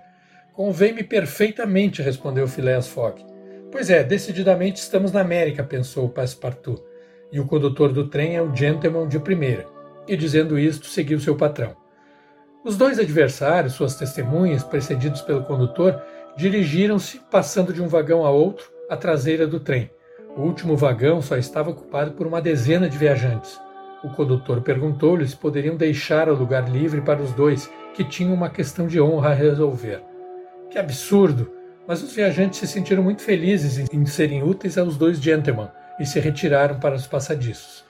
Convém-me 0.55 1.03
perfeitamente, 1.03 2.01
respondeu 2.01 2.49
Phileas 2.49 2.89
Fogg. 2.89 3.25
Pois 3.71 3.91
é, 3.91 4.03
decididamente 4.03 4.81
estamos 4.81 5.13
na 5.13 5.21
América, 5.21 5.63
pensou 5.63 6.09
Passepartout. 6.09 6.83
E 7.31 7.39
o 7.39 7.47
condutor 7.47 7.93
do 7.93 8.09
trem 8.09 8.37
é 8.37 8.43
o 8.43 8.55
gentleman 8.55 9.07
de 9.07 9.19
primeira. 9.21 9.67
E 10.09 10.17
dizendo 10.17 10.59
isto, 10.59 10.87
seguiu 10.87 11.21
seu 11.21 11.37
patrão. 11.37 11.77
Os 12.65 12.77
dois 12.77 12.99
adversários, 12.99 13.75
suas 13.75 13.95
testemunhas, 13.95 14.65
precedidos 14.65 15.23
pelo 15.23 15.45
condutor, 15.45 16.03
dirigiram-se, 16.41 17.21
passando 17.31 17.71
de 17.71 17.83
um 17.83 17.87
vagão 17.87 18.25
a 18.25 18.31
outro, 18.31 18.65
à 18.89 18.97
traseira 18.97 19.47
do 19.47 19.61
trem. 19.61 19.91
O 20.35 20.41
último 20.41 20.75
vagão 20.75 21.21
só 21.21 21.37
estava 21.37 21.69
ocupado 21.69 22.13
por 22.13 22.27
uma 22.27 22.41
dezena 22.41 22.89
de 22.89 22.97
viajantes. 22.97 23.61
O 24.03 24.09
condutor 24.09 24.63
perguntou-lhe 24.63 25.29
se 25.29 25.37
poderiam 25.37 25.77
deixar 25.77 26.31
o 26.31 26.35
lugar 26.35 26.67
livre 26.67 27.03
para 27.03 27.21
os 27.21 27.33
dois, 27.33 27.71
que 27.93 28.03
tinham 28.03 28.33
uma 28.33 28.49
questão 28.49 28.87
de 28.87 28.99
honra 28.99 29.33
a 29.33 29.35
resolver. 29.35 30.03
Que 30.71 30.79
absurdo! 30.79 31.53
Mas 31.87 32.03
os 32.03 32.15
viajantes 32.15 32.59
se 32.59 32.67
sentiram 32.67 33.03
muito 33.03 33.21
felizes 33.21 33.77
em 33.93 34.07
serem 34.07 34.43
úteis 34.43 34.79
aos 34.79 34.97
dois 34.97 35.21
gentlemen 35.21 35.69
e 35.99 36.07
se 36.07 36.21
retiraram 36.21 36.81
para 36.81 36.95
os 36.95 37.07
passadiços. 37.07 37.85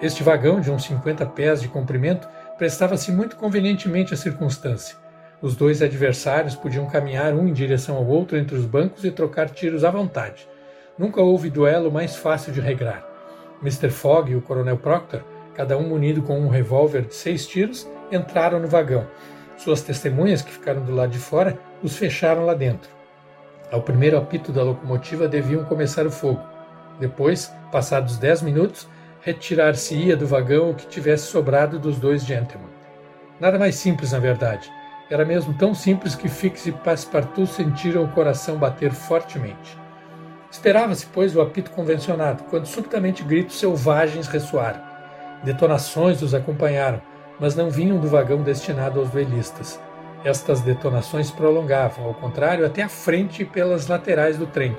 Este 0.00 0.22
vagão, 0.22 0.58
de 0.58 0.70
uns 0.70 0.84
50 0.84 1.26
pés 1.26 1.60
de 1.60 1.68
comprimento, 1.68 2.26
prestava-se 2.56 3.12
muito 3.12 3.36
convenientemente 3.36 4.14
à 4.14 4.16
circunstância. 4.16 4.96
Os 5.42 5.56
dois 5.56 5.80
adversários 5.80 6.54
podiam 6.54 6.84
caminhar 6.84 7.32
um 7.32 7.48
em 7.48 7.52
direção 7.52 7.96
ao 7.96 8.06
outro 8.06 8.36
entre 8.36 8.54
os 8.54 8.66
bancos 8.66 9.04
e 9.04 9.10
trocar 9.10 9.48
tiros 9.48 9.84
à 9.84 9.90
vontade. 9.90 10.46
Nunca 10.98 11.22
houve 11.22 11.48
duelo 11.48 11.90
mais 11.90 12.14
fácil 12.14 12.52
de 12.52 12.60
regrar. 12.60 13.06
Mr. 13.62 13.88
Fogg 13.88 14.32
e 14.32 14.36
o 14.36 14.42
Coronel 14.42 14.76
Proctor, 14.76 15.22
cada 15.54 15.78
um 15.78 15.88
munido 15.88 16.20
com 16.20 16.38
um 16.38 16.48
revólver 16.48 17.02
de 17.02 17.14
seis 17.14 17.46
tiros, 17.46 17.88
entraram 18.12 18.60
no 18.60 18.68
vagão. 18.68 19.06
Suas 19.56 19.80
testemunhas, 19.80 20.42
que 20.42 20.52
ficaram 20.52 20.84
do 20.84 20.94
lado 20.94 21.10
de 21.10 21.18
fora, 21.18 21.58
os 21.82 21.96
fecharam 21.96 22.44
lá 22.44 22.52
dentro. 22.52 22.90
Ao 23.72 23.80
primeiro 23.80 24.18
apito 24.18 24.52
da 24.52 24.62
locomotiva 24.62 25.26
deviam 25.26 25.64
começar 25.64 26.06
o 26.06 26.10
fogo. 26.10 26.42
Depois, 26.98 27.50
passados 27.72 28.18
dez 28.18 28.42
minutos, 28.42 28.86
retirar-se-ia 29.22 30.16
do 30.16 30.26
vagão 30.26 30.70
o 30.70 30.74
que 30.74 30.86
tivesse 30.86 31.28
sobrado 31.28 31.78
dos 31.78 31.98
dois 31.98 32.24
gentlemen. 32.26 32.68
Nada 33.38 33.58
mais 33.58 33.76
simples, 33.76 34.12
na 34.12 34.18
verdade. 34.18 34.70
Era 35.10 35.24
mesmo 35.24 35.52
tão 35.52 35.74
simples 35.74 36.14
que 36.14 36.28
Fix 36.28 36.66
e 36.66 36.72
Passepartout 36.72 37.52
sentiram 37.52 38.04
o 38.04 38.08
coração 38.12 38.56
bater 38.56 38.92
fortemente. 38.92 39.76
Esperava-se, 40.48 41.06
pois, 41.06 41.34
o 41.34 41.40
apito 41.40 41.72
convencionado, 41.72 42.44
quando 42.44 42.66
subitamente 42.66 43.24
gritos 43.24 43.58
selvagens 43.58 44.28
ressoaram. 44.28 44.80
Detonações 45.42 46.22
os 46.22 46.32
acompanharam, 46.32 47.02
mas 47.40 47.56
não 47.56 47.70
vinham 47.70 47.98
do 47.98 48.06
vagão 48.06 48.42
destinado 48.42 49.00
aos 49.00 49.10
duelistas. 49.10 49.80
Estas 50.24 50.60
detonações 50.60 51.30
prolongavam, 51.30 52.04
ao 52.04 52.14
contrário, 52.14 52.64
até 52.64 52.82
a 52.82 52.88
frente 52.88 53.42
e 53.42 53.46
pelas 53.46 53.88
laterais 53.88 54.38
do 54.38 54.46
trem. 54.46 54.76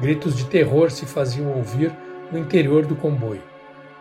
Gritos 0.00 0.34
de 0.34 0.46
terror 0.46 0.90
se 0.90 1.06
faziam 1.06 1.52
ouvir 1.52 1.92
no 2.32 2.38
interior 2.38 2.86
do 2.86 2.96
comboio. 2.96 3.42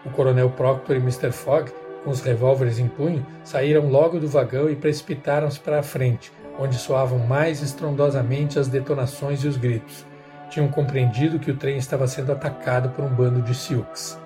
O 0.05 0.09
coronel 0.09 0.49
Proctor 0.49 0.95
e 0.95 0.99
Mr. 0.99 1.31
Fogg, 1.31 1.71
com 2.03 2.09
os 2.09 2.21
revólveres 2.21 2.79
em 2.79 2.87
punho, 2.87 3.25
saíram 3.43 3.89
logo 3.89 4.19
do 4.19 4.27
vagão 4.27 4.69
e 4.69 4.75
precipitaram-se 4.75 5.59
para 5.59 5.79
a 5.79 5.83
frente, 5.83 6.31
onde 6.59 6.75
soavam 6.75 7.19
mais 7.19 7.61
estrondosamente 7.61 8.59
as 8.59 8.67
detonações 8.67 9.43
e 9.43 9.47
os 9.47 9.57
gritos. 9.57 10.05
Tinham 10.49 10.67
compreendido 10.67 11.39
que 11.39 11.51
o 11.51 11.57
trem 11.57 11.77
estava 11.77 12.07
sendo 12.07 12.31
atacado 12.31 12.89
por 12.89 13.05
um 13.05 13.09
bando 13.09 13.41
de 13.41 13.53
Sioux. 13.53 14.17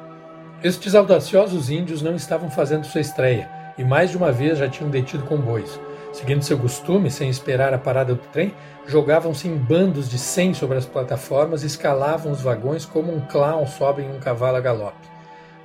Estes 0.64 0.96
audaciosos 0.96 1.70
índios 1.70 2.02
não 2.02 2.16
estavam 2.16 2.50
fazendo 2.50 2.86
sua 2.86 3.02
estreia 3.02 3.50
e 3.78 3.84
mais 3.84 4.12
de 4.12 4.18
uma 4.18 4.32
vez 4.32 4.58
já 4.58 4.70
tinham 4.70 4.90
detido 4.90 5.26
comboios. 5.26 5.80
Seguindo 6.14 6.44
seu 6.44 6.58
costume, 6.60 7.10
sem 7.10 7.28
esperar 7.28 7.74
a 7.74 7.78
parada 7.78 8.14
do 8.14 8.22
trem, 8.32 8.54
jogavam-se 8.86 9.48
em 9.48 9.58
bandos 9.58 10.10
de 10.10 10.20
cem 10.20 10.54
sobre 10.54 10.78
as 10.78 10.86
plataformas 10.86 11.64
e 11.64 11.68
escalavam 11.68 12.32
os 12.32 12.42
vagões 12.42 12.86
como 12.86 13.14
um 13.14 13.20
clown 13.20 13.66
sobe 13.66 14.04
em 14.04 14.16
um 14.16 14.20
cavalo 14.20 14.58
a 14.58 14.62
galope. 14.62 15.10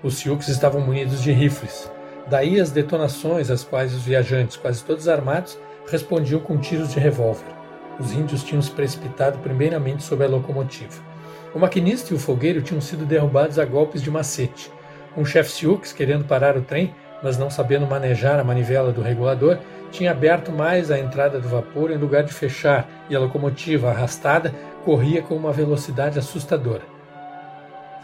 Os 0.02 0.14
Sioux 0.14 0.48
estavam 0.48 0.80
munidos 0.80 1.22
de 1.22 1.32
rifles. 1.32 1.90
Daí 2.30 2.60
as 2.60 2.70
detonações 2.70 3.50
às 3.50 3.64
quais 3.64 3.94
os 3.94 4.02
viajantes, 4.02 4.56
quase 4.56 4.84
todos 4.84 5.08
armados, 5.08 5.58
respondiam 5.90 6.40
com 6.40 6.58
tiros 6.58 6.92
de 6.92 7.00
revólver. 7.00 7.46
Os 7.98 8.12
índios 8.12 8.44
tinham 8.44 8.60
se 8.60 8.70
precipitado 8.70 9.38
primeiramente 9.38 10.02
sobre 10.02 10.26
a 10.26 10.28
locomotiva. 10.28 11.02
O 11.54 11.58
maquinista 11.58 12.12
e 12.12 12.16
o 12.16 12.20
fogueiro 12.20 12.60
tinham 12.60 12.80
sido 12.80 13.06
derrubados 13.06 13.58
a 13.58 13.64
golpes 13.64 14.02
de 14.02 14.10
macete. 14.10 14.70
Um 15.16 15.24
chefe 15.24 15.50
Sioux, 15.50 15.92
querendo 15.92 16.26
parar 16.26 16.56
o 16.56 16.62
trem, 16.62 16.94
mas 17.22 17.38
não 17.38 17.50
sabendo 17.50 17.86
manejar 17.86 18.38
a 18.38 18.44
manivela 18.44 18.92
do 18.92 19.00
regulador, 19.00 19.58
tinha 19.90 20.10
aberto 20.10 20.52
mais 20.52 20.90
a 20.90 20.98
entrada 20.98 21.40
do 21.40 21.48
vapor 21.48 21.90
em 21.90 21.96
lugar 21.96 22.22
de 22.22 22.32
fechar, 22.32 22.86
e 23.08 23.16
a 23.16 23.18
locomotiva, 23.18 23.88
arrastada, 23.88 24.54
corria 24.84 25.22
com 25.22 25.34
uma 25.34 25.50
velocidade 25.50 26.18
assustadora. 26.18 26.82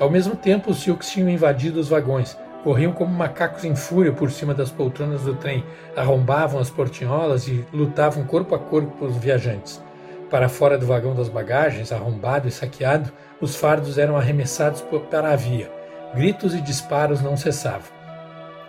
Ao 0.01 0.11
mesmo 0.11 0.35
tempo, 0.35 0.71
os 0.71 0.79
Sioux 0.79 1.07
tinham 1.07 1.29
invadido 1.29 1.79
os 1.79 1.89
vagões, 1.89 2.37
corriam 2.65 2.93
como 2.93 3.13
macacos 3.13 3.63
em 3.63 3.77
fúria 3.77 4.11
por 4.11 4.31
cima 4.31 4.55
das 4.55 4.71
poltronas 4.71 5.21
do 5.21 5.35
trem, 5.35 5.63
arrombavam 5.95 6.59
as 6.59 6.71
portinholas 6.71 7.47
e 7.47 7.63
lutavam 7.71 8.25
corpo 8.25 8.55
a 8.55 8.59
corpo 8.59 8.91
pelos 8.99 9.19
viajantes. 9.19 9.83
Para 10.31 10.49
fora 10.49 10.79
do 10.79 10.87
vagão 10.87 11.15
das 11.15 11.29
bagagens, 11.29 11.93
arrombado 11.93 12.49
e 12.49 12.51
saqueado, 12.51 13.13
os 13.39 13.55
fardos 13.55 13.99
eram 13.99 14.17
arremessados 14.17 14.83
para 15.11 15.31
a 15.31 15.37
via. 15.37 15.71
Gritos 16.15 16.55
e 16.55 16.61
disparos 16.63 17.21
não 17.21 17.37
cessavam. 17.37 17.93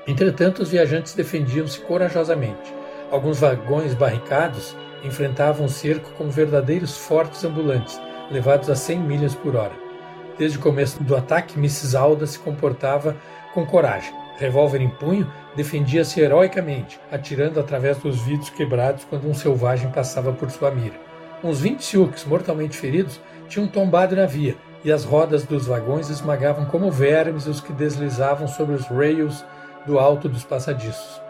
Entretanto, 0.05 0.61
os 0.61 0.69
viajantes 0.69 1.15
defendiam-se 1.15 1.79
corajosamente. 1.79 2.75
Alguns 3.09 3.39
vagões 3.39 3.93
barricados 3.93 4.75
enfrentavam 5.03 5.67
o 5.67 5.69
cerco 5.69 6.11
como 6.17 6.29
verdadeiros 6.29 6.97
fortes 6.97 7.45
ambulantes, 7.45 7.99
levados 8.29 8.69
a 8.69 8.75
100 8.75 8.99
milhas 8.99 9.33
por 9.33 9.55
hora. 9.55 9.85
Desde 10.37 10.57
o 10.57 10.61
começo 10.61 11.01
do 11.01 11.15
ataque, 11.15 11.57
Mrs. 11.57 11.95
Alda 11.95 12.27
se 12.27 12.37
comportava 12.37 13.15
com 13.55 13.65
coragem. 13.65 14.13
Revólver 14.37 14.81
em 14.81 14.89
punho, 14.89 15.31
defendia-se 15.55 16.19
heroicamente, 16.19 16.99
atirando 17.09 17.57
através 17.57 17.97
dos 17.97 18.21
vidros 18.21 18.49
quebrados 18.49 19.05
quando 19.05 19.27
um 19.27 19.33
selvagem 19.33 19.89
passava 19.91 20.33
por 20.33 20.51
sua 20.51 20.69
mira. 20.69 20.95
Uns 21.41 21.61
20 21.61 21.81
Sioux, 21.81 22.25
mortalmente 22.25 22.75
feridos, 22.75 23.19
tinham 23.47 23.65
tombado 23.65 24.15
na 24.15 24.25
via, 24.25 24.57
e 24.83 24.91
as 24.91 25.05
rodas 25.05 25.45
dos 25.45 25.65
vagões 25.65 26.09
esmagavam 26.09 26.65
como 26.65 26.91
vermes 26.91 27.47
os 27.47 27.61
que 27.61 27.71
deslizavam 27.71 28.47
sobre 28.47 28.75
os 28.75 28.85
rails 28.87 29.45
do 29.85 29.97
alto 29.97 30.27
dos 30.27 30.43
passadiços. 30.43 31.21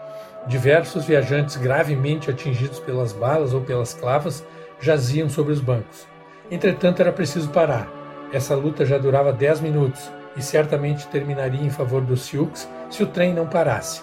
Diversos 0.48 1.04
viajantes 1.04 1.56
gravemente 1.56 2.30
atingidos 2.30 2.80
pelas 2.80 3.12
balas 3.12 3.54
ou 3.54 3.60
pelas 3.60 3.94
clavas 3.94 4.44
jaziam 4.80 5.28
sobre 5.28 5.52
os 5.52 5.60
bancos. 5.60 6.06
Entretanto, 6.50 7.00
era 7.00 7.12
preciso 7.12 7.48
parar. 7.50 7.88
Essa 8.32 8.54
luta 8.54 8.84
já 8.84 8.98
durava 8.98 9.32
dez 9.32 9.60
minutos 9.60 10.10
e 10.36 10.42
certamente 10.42 11.06
terminaria 11.08 11.64
em 11.64 11.70
favor 11.70 12.02
dos 12.02 12.22
Sioux 12.22 12.68
se 12.90 13.02
o 13.02 13.06
trem 13.06 13.32
não 13.32 13.46
parasse. 13.46 14.02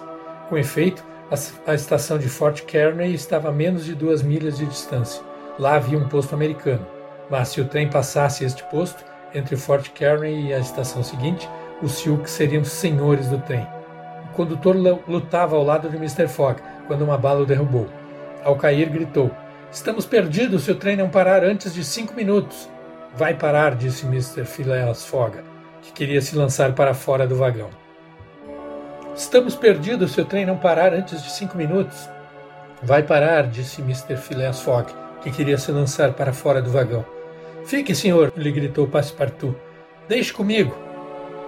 Com 0.50 0.58
efeito, 0.58 1.04
a, 1.66 1.74
estação 1.74 2.18
de 2.18 2.30
Fort 2.30 2.62
Kearney 2.64 3.14
estava 3.14 3.50
a 3.50 3.52
menos 3.52 3.86
de 3.86 3.96
duas 3.96 4.22
milhas 4.22 4.58
de 4.58 4.66
distância. 4.66 5.22
Lá 5.58 5.76
havia 5.76 5.98
um 5.98 6.08
posto 6.08 6.36
americano. 6.36 6.86
Mas 7.30 7.50
se 7.50 7.62
o 7.62 7.66
trem 7.66 7.90
passasse 7.90 8.44
este 8.44 8.64
posto, 8.66 9.04
entre 9.34 9.56
Fort 9.56 9.90
Kearney 9.90 10.48
e 10.48 10.54
a 10.54 10.60
estação 10.60 11.02
seguinte, 11.02 11.50
os 11.82 11.94
Sioux 11.94 12.30
seriam 12.30 12.64
senhores 12.64 13.28
do 13.28 13.40
trem. 13.40 13.68
O 14.26 14.36
condutor 14.36 14.76
lutava 15.08 15.56
ao 15.56 15.64
lado 15.64 15.90
de 15.90 15.98
Mr. 15.98 16.28
Fogg 16.28 16.62
quando 16.88 17.04
uma 17.04 17.18
bala 17.18 17.42
o 17.42 17.46
derrubou. 17.46 17.88
Ao 18.44 18.56
cair, 18.56 18.90
gritou: 18.90 19.32
Estamos 19.72 20.06
perdidos 20.06 20.64
se 20.64 20.72
o 20.72 20.76
trem 20.76 20.96
não 20.96 21.10
parar 21.10 21.44
antes 21.44 21.74
de 21.74 21.84
cinco 21.84 22.14
minutos. 22.14 22.70
Vai 23.16 23.34
parar, 23.34 23.76
disse 23.76 24.06
Mr. 24.06 24.44
Phileas 24.46 25.06
Fogg, 25.06 25.38
que 25.84 25.92
queria 25.92 26.22
se 26.22 26.36
lançar 26.36 26.74
para 26.74 26.94
fora 26.94 27.28
do 27.28 27.36
vagão. 27.36 27.70
Estamos 29.16 29.56
perdidos 29.56 30.14
se 30.14 30.22
o 30.22 30.26
trem 30.26 30.46
não 30.46 30.58
parar 30.58 30.94
antes 30.94 31.22
de 31.22 31.30
cinco 31.30 31.56
minutos. 31.56 32.10
Vai 32.82 33.04
parar, 33.04 33.48
disse 33.48 33.82
Mr. 33.82 34.18
Phileas 34.18 34.62
Fogg, 34.62 34.92
que 35.22 35.32
queria 35.32 35.58
se 35.58 35.72
lançar 35.72 36.14
para 36.14 36.34
fora 36.34 36.62
do 36.62 36.72
vagão. 36.72 37.06
Fique, 37.66 37.94
senhor, 37.94 38.34
lhe 38.36 38.52
gritou 38.52 38.88
Passepartout. 38.88 39.56
Deixe 40.08 40.34
comigo. 40.34 40.76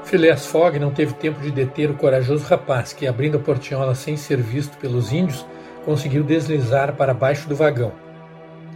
Phileas 0.03 0.45
Fogg 0.45 0.77
não 0.77 0.91
teve 0.91 1.13
tempo 1.13 1.41
de 1.41 1.49
deter 1.49 1.89
o 1.89 1.95
corajoso 1.95 2.45
rapaz, 2.45 2.93
que, 2.93 3.07
abrindo 3.07 3.37
a 3.37 3.41
portinhola 3.41 3.95
sem 3.95 4.15
ser 4.15 4.37
visto 4.37 4.77
pelos 4.77 5.11
índios, 5.11 5.45
conseguiu 5.83 6.23
deslizar 6.23 6.93
para 6.93 7.13
baixo 7.13 7.49
do 7.49 7.55
vagão. 7.55 8.04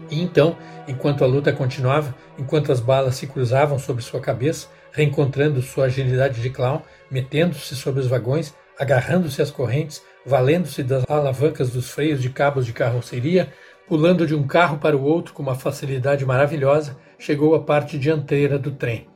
E 0.09 0.21
então, 0.21 0.57
enquanto 0.87 1.23
a 1.23 1.27
luta 1.27 1.53
continuava, 1.53 2.15
enquanto 2.37 2.71
as 2.71 2.79
balas 2.79 3.15
se 3.15 3.27
cruzavam 3.27 3.77
sobre 3.77 4.01
sua 4.01 4.19
cabeça, 4.19 4.67
reencontrando 4.91 5.61
sua 5.61 5.85
agilidade 5.85 6.41
de 6.41 6.49
clown, 6.49 6.81
metendo-se 7.11 7.75
sobre 7.75 7.99
os 7.99 8.07
vagões, 8.07 8.53
agarrando-se 8.79 9.41
às 9.41 9.51
correntes, 9.51 10.01
valendo-se 10.25 10.81
das 10.83 11.03
alavancas 11.07 11.69
dos 11.69 11.91
freios 11.91 12.21
de 12.21 12.29
cabos 12.29 12.65
de 12.65 12.73
carroceria, 12.73 13.49
pulando 13.87 14.25
de 14.25 14.35
um 14.35 14.47
carro 14.47 14.77
para 14.77 14.97
o 14.97 15.03
outro 15.03 15.33
com 15.33 15.43
uma 15.43 15.55
facilidade 15.55 16.25
maravilhosa, 16.25 16.97
chegou 17.17 17.53
à 17.53 17.59
parte 17.59 17.97
dianteira 17.97 18.57
do 18.57 18.71
trem. 18.71 19.07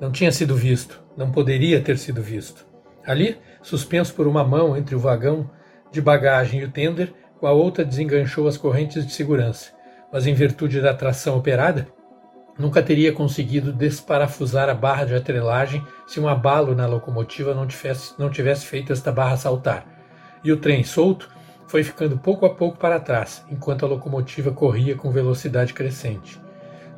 Não 0.00 0.12
tinha 0.12 0.30
sido 0.30 0.54
visto, 0.54 1.02
não 1.16 1.32
poderia 1.32 1.80
ter 1.80 1.98
sido 1.98 2.22
visto. 2.22 2.66
Ali, 3.04 3.38
suspenso 3.62 4.14
por 4.14 4.26
uma 4.26 4.44
mão 4.44 4.76
entre 4.76 4.94
o 4.94 4.98
vagão 4.98 5.50
de 5.90 6.00
bagagem 6.00 6.60
e 6.60 6.64
o 6.64 6.70
tender, 6.70 7.12
com 7.40 7.46
a 7.46 7.52
outra 7.52 7.84
desenganchou 7.84 8.46
as 8.46 8.56
correntes 8.56 9.06
de 9.06 9.12
segurança 9.12 9.77
mas 10.12 10.26
em 10.26 10.34
virtude 10.34 10.80
da 10.80 10.94
tração 10.94 11.36
operada, 11.36 11.86
nunca 12.58 12.82
teria 12.82 13.12
conseguido 13.12 13.72
desparafusar 13.72 14.68
a 14.68 14.74
barra 14.74 15.04
de 15.04 15.14
atrelagem 15.14 15.84
se 16.06 16.18
um 16.18 16.28
abalo 16.28 16.74
na 16.74 16.86
locomotiva 16.86 17.54
não 17.54 17.66
tivesse, 17.66 18.14
não 18.18 18.30
tivesse 18.30 18.66
feito 18.66 18.92
esta 18.92 19.12
barra 19.12 19.36
saltar. 19.36 19.86
E 20.42 20.50
o 20.50 20.56
trem 20.56 20.82
solto 20.82 21.28
foi 21.66 21.84
ficando 21.84 22.18
pouco 22.18 22.46
a 22.46 22.54
pouco 22.54 22.78
para 22.78 22.98
trás, 22.98 23.44
enquanto 23.50 23.84
a 23.84 23.88
locomotiva 23.88 24.50
corria 24.50 24.96
com 24.96 25.10
velocidade 25.10 25.74
crescente. 25.74 26.40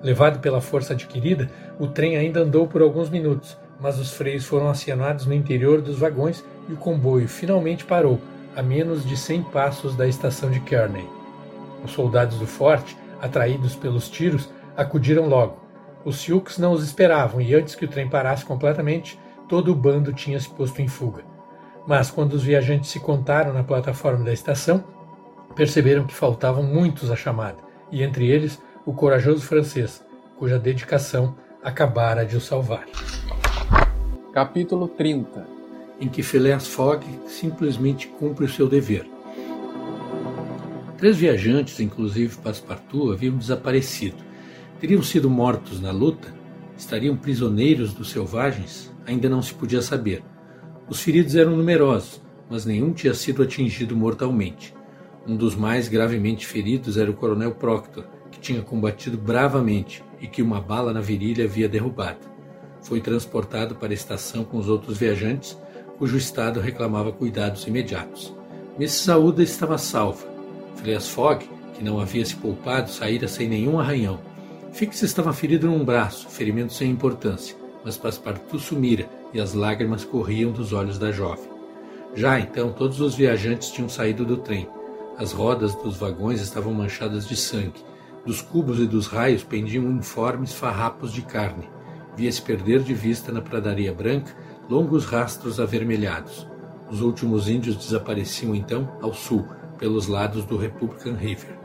Levado 0.03 0.39
pela 0.39 0.61
força 0.61 0.95
adquirida, 0.95 1.51
o 1.79 1.87
trem 1.87 2.17
ainda 2.17 2.41
andou 2.41 2.67
por 2.67 2.81
alguns 2.81 3.11
minutos, 3.11 3.59
mas 3.81 3.99
os 3.99 4.13
freios 4.13 4.45
foram 4.45 4.69
acionados 4.69 5.27
no 5.27 5.35
interior 5.35 5.83
dos 5.83 5.99
vagões 5.99 6.45
e 6.69 6.73
o 6.73 6.77
comboio 6.77 7.29
finalmente 7.29 7.85
parou, 7.85 8.21
a 8.57 8.63
menos 8.63 9.05
de 9.05 9.17
100 9.17 9.43
passos 9.45 9.97
da 9.97 10.07
estação 10.07 10.51
de 10.51 10.61
Kearney. 10.61 11.20
Os 11.85 11.93
soldados 11.93 12.39
do 12.39 12.47
forte, 12.47 12.97
atraídos 13.21 13.75
pelos 13.75 14.09
tiros, 14.09 14.51
acudiram 14.77 15.27
logo. 15.27 15.59
Os 16.05 16.17
Sioux 16.17 16.59
não 16.59 16.73
os 16.73 16.83
esperavam 16.83 17.41
e 17.41 17.55
antes 17.55 17.75
que 17.75 17.85
o 17.85 17.89
trem 17.89 18.09
parasse 18.09 18.45
completamente, 18.45 19.19
todo 19.49 19.71
o 19.71 19.75
bando 19.75 20.13
tinha 20.13 20.41
se 20.41 20.49
posto 20.49 20.81
em 20.81 20.89
fuga. 20.89 21.23
Mas 21.87 22.11
quando 22.11 22.35
os 22.35 22.43
viajantes 22.43 22.91
se 22.91 23.01
contaram 23.01 23.53
na 23.53 23.65
plataforma 23.65 24.25
da 24.25 24.33
estação, 24.33 24.85
perceberam 25.55 26.07
que 26.07 26.15
faltavam 26.15 26.63
muitos 26.63 27.11
à 27.11 27.17
chamada, 27.17 27.59
e 27.91 28.03
entre 28.03 28.29
eles 28.29 28.61
o 28.87 28.93
corajoso 28.93 29.43
francês, 29.43 30.05
cuja 30.39 30.59
dedicação 30.59 31.35
acabara 31.63 32.25
de 32.25 32.37
o 32.37 32.41
salvar. 32.41 32.87
Capítulo 34.33 34.89
30 34.89 35.47
Em 36.01 36.09
que 36.09 36.23
Phileas 36.23 36.67
Fogg 36.67 37.05
simplesmente 37.27 38.09
cumpre 38.09 38.45
o 38.45 38.49
seu 38.49 38.69
dever. 38.69 39.07
Três 41.01 41.17
viajantes, 41.17 41.81
inclusive 41.81 42.37
Passepartout, 42.37 43.13
haviam 43.13 43.37
desaparecido. 43.37 44.19
Teriam 44.79 45.03
sido 45.03 45.29
mortos 45.29 45.81
na 45.81 45.91
luta? 45.91 46.33
Estariam 46.77 47.17
prisioneiros 47.17 47.93
dos 47.93 48.11
selvagens? 48.11 48.95
Ainda 49.05 49.29
não 49.29 49.43
se 49.43 49.53
podia 49.53 49.83
saber. 49.83 50.23
Os 50.89 51.01
feridos 51.01 51.35
eram 51.35 51.57
numerosos, 51.57 52.21
mas 52.49 52.65
nenhum 52.65 52.93
tinha 52.93 53.15
sido 53.15 53.43
atingido 53.43 53.97
mortalmente. 53.97 54.73
Um 55.27 55.35
dos 55.35 55.57
mais 55.57 55.89
gravemente 55.89 56.47
feridos 56.47 56.97
era 56.97 57.11
o 57.11 57.15
coronel 57.15 57.57
Proctor, 57.57 58.05
que 58.31 58.39
tinha 58.39 58.63
combatido 58.63 59.19
bravamente 59.19 60.05
e 60.21 60.29
que 60.29 60.41
uma 60.41 60.61
bala 60.61 60.93
na 60.93 61.01
virilha 61.01 61.47
havia 61.47 61.69
derrubado 61.69 62.31
foi 62.83 63.01
transportado 63.01 63.75
para 63.75 63.89
a 63.91 63.95
estação 63.95 64.45
com 64.45 64.59
os 64.59 64.69
outros 64.69 64.99
viajantes, 64.99 65.57
cujo 65.99 66.17
estado 66.17 66.61
reclamava 66.61 67.13
cuidados 67.13 67.67
imediatos. 67.67 68.35
Mrs. 68.77 69.05
Saúda 69.05 69.43
estava 69.43 69.77
salva. 69.77 70.30
Phileas 70.81 71.09
Fogg, 71.09 71.47
que 71.75 71.85
não 71.85 72.01
havia 72.01 72.25
se 72.25 72.35
poupado, 72.35 72.91
saíra 72.91 73.29
sem 73.29 73.49
nenhum 73.49 73.79
arranhão. 73.79 74.19
Fix 74.73 75.03
estava 75.03 75.33
ferido 75.33 75.67
num 75.67 75.85
braço, 75.85 76.29
ferimento 76.29 76.73
sem 76.73 76.91
importância, 76.91 77.55
mas 77.85 77.97
Passepartout 77.99 78.59
sumira 78.59 79.09
e 79.35 79.41
as 79.41 79.53
lágrimas 79.53 80.05
corriam 80.05 80.51
dos 80.51 80.73
olhos 80.73 80.99
da 80.99 81.13
jovem. 81.13 81.51
Já 82.15 82.41
então 82.41 82.73
todos 82.73 83.01
os 83.01 83.15
viajantes 83.15 83.71
tinham 83.71 83.89
saído 83.89 84.25
do 84.25 84.39
trem. 84.39 84.69
As 85.19 85.33
rodas 85.33 85.75
dos 85.75 85.97
vagões 85.97 86.41
estavam 86.41 86.73
manchadas 86.73 87.29
de 87.29 87.37
sangue. 87.37 87.85
Dos 88.25 88.41
cubos 88.41 88.81
e 88.81 88.87
dos 88.87 89.07
raios 89.07 89.45
pendiam 89.45 89.85
informes 89.91 90.53
farrapos 90.53 91.13
de 91.13 91.23
carne 91.23 91.69
via-se 92.17 92.43
perder 92.43 92.83
de 92.83 92.95
vista 92.95 93.33
na 93.33 93.41
pradaria 93.41 93.93
branca 93.93 94.35
longos 94.69 95.05
rastros 95.05 95.59
avermelhados. 95.61 96.47
Os 96.91 97.01
últimos 97.01 97.49
índios 97.49 97.77
desapareciam 97.77 98.55
então 98.55 98.99
ao 99.01 99.15
sul, 99.15 99.47
pelos 99.81 100.07
lados 100.07 100.45
do 100.45 100.59
Republican 100.59 101.15
River. 101.15 101.59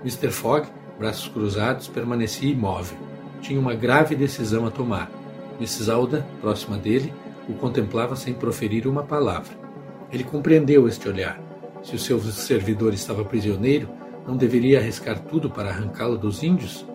Mr. 0.00 0.30
Fogg, 0.30 0.66
braços 0.98 1.28
cruzados, 1.28 1.86
permanecia 1.86 2.50
imóvel. 2.50 2.98
Tinha 3.42 3.60
uma 3.60 3.74
grave 3.74 4.16
decisão 4.16 4.66
a 4.66 4.70
tomar. 4.70 5.10
Mrs. 5.58 5.90
Alda, 5.90 6.26
próxima 6.40 6.78
dele, 6.78 7.12
o 7.48 7.52
contemplava 7.52 8.16
sem 8.16 8.32
proferir 8.32 8.86
uma 8.86 9.02
palavra. 9.02 9.56
Ele 10.10 10.24
compreendeu 10.24 10.88
este 10.88 11.08
olhar. 11.08 11.40
Se 11.82 11.94
o 11.94 11.98
seu 11.98 12.18
servidor 12.20 12.94
estava 12.94 13.24
prisioneiro, 13.24 13.88
não 14.26 14.36
deveria 14.36 14.78
arriscar 14.78 15.20
tudo 15.20 15.50
para 15.50 15.68
arrancá-lo 15.68 16.16
dos 16.16 16.42
índios? 16.42 16.86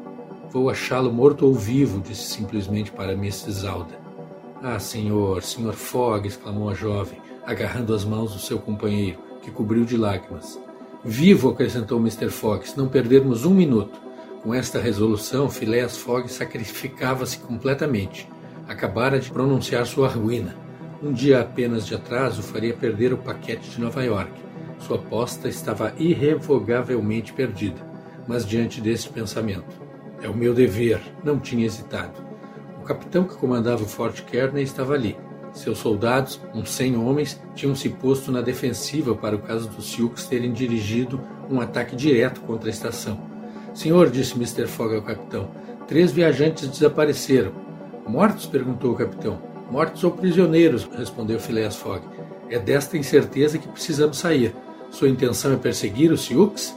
Vou 0.50 0.70
achá-lo 0.70 1.12
morto 1.14 1.46
ou 1.46 1.54
vivo, 1.54 2.02
disse 2.02 2.24
simplesmente 2.24 2.92
para 2.92 3.14
Mrs. 3.14 3.68
Alda. 3.68 4.00
Ah, 4.62 4.80
senhor, 4.80 5.44
senhor 5.44 5.74
Fogg, 5.74 6.28
exclamou 6.28 6.70
a 6.70 6.74
jovem, 6.74 7.22
agarrando 7.46 7.94
as 7.94 8.04
mãos 8.06 8.34
do 8.34 8.40
seu 8.40 8.60
companheiro, 8.60 9.20
que 9.44 9.52
cobriu 9.52 9.86
de 9.86 9.98
lágrimas. 9.98 10.60
Vivo, 11.04 11.50
acrescentou 11.50 12.00
Mr. 12.00 12.30
Se 12.64 12.78
não 12.78 12.88
perdermos 12.88 13.46
um 13.46 13.54
minuto. 13.54 14.02
Com 14.42 14.54
esta 14.54 14.80
resolução, 14.80 15.50
Phileas 15.50 15.98
Fogg 15.98 16.32
sacrificava-se 16.32 17.38
completamente. 17.40 18.28
Acabara 18.68 19.20
de 19.20 19.30
pronunciar 19.30 19.86
sua 19.86 20.08
ruína. 20.08 20.56
Um 21.02 21.12
dia 21.12 21.42
apenas 21.42 21.86
de 21.86 21.94
atraso 21.94 22.42
faria 22.42 22.74
perder 22.74 23.14
o 23.14 23.18
paquete 23.18 23.70
de 23.70 23.82
Nova 23.82 24.02
York. 24.04 24.32
Sua 24.80 24.98
aposta 24.98 25.50
estava 25.50 25.94
irrevogavelmente 25.98 27.34
perdida. 27.34 27.82
Mas 28.26 28.46
diante 28.46 28.80
deste 28.80 29.10
pensamento, 29.10 29.82
é 30.22 30.30
o 30.30 30.36
meu 30.36 30.54
dever, 30.54 31.02
não 31.22 31.38
tinha 31.38 31.66
hesitado. 31.66 32.24
O 32.82 32.86
capitão 32.86 33.26
que 33.26 33.36
comandava 33.36 33.84
o 33.84 33.88
Fort 33.88 34.22
Kearney 34.24 34.64
estava 34.64 34.94
ali. 34.94 35.18
Seus 35.54 35.78
soldados, 35.78 36.42
uns 36.54 36.72
cem 36.72 36.98
homens, 36.98 37.40
tinham 37.54 37.76
se 37.76 37.88
posto 37.88 38.32
na 38.32 38.42
defensiva 38.42 39.14
para 39.14 39.36
o 39.36 39.40
caso 39.40 39.70
dos 39.70 39.86
Sioux 39.86 40.26
terem 40.28 40.52
dirigido 40.52 41.22
um 41.50 41.62
ataque 41.62 41.96
direto 41.96 42.42
contra 42.42 42.70
a 42.70 42.72
estação. 42.72 43.20
Senhor, 43.74 44.10
disse 44.10 44.34
Mr. 44.34 44.68
Fogg 44.68 44.96
ao 44.96 45.04
capitão, 45.04 45.52
três 45.88 46.12
viajantes 46.12 46.68
desapareceram. 46.68 47.52
Mortos? 48.08 48.48
perguntou 48.48 48.92
o 48.92 48.96
capitão. 48.96 49.40
Mortos 49.70 50.04
ou 50.04 50.12
prisioneiros? 50.12 50.90
respondeu 50.98 51.40
Phileas 51.40 51.76
Fogg. 51.76 52.02
É 52.50 52.58
desta 52.58 52.98
incerteza 52.98 53.58
que 53.60 53.68
precisamos 53.68 54.18
sair. 54.18 54.56
Sua 54.90 55.10
intenção 55.10 55.54
é 55.54 55.56
perseguir 55.56 56.12
os 56.12 56.22
Sioux? 56.22 56.76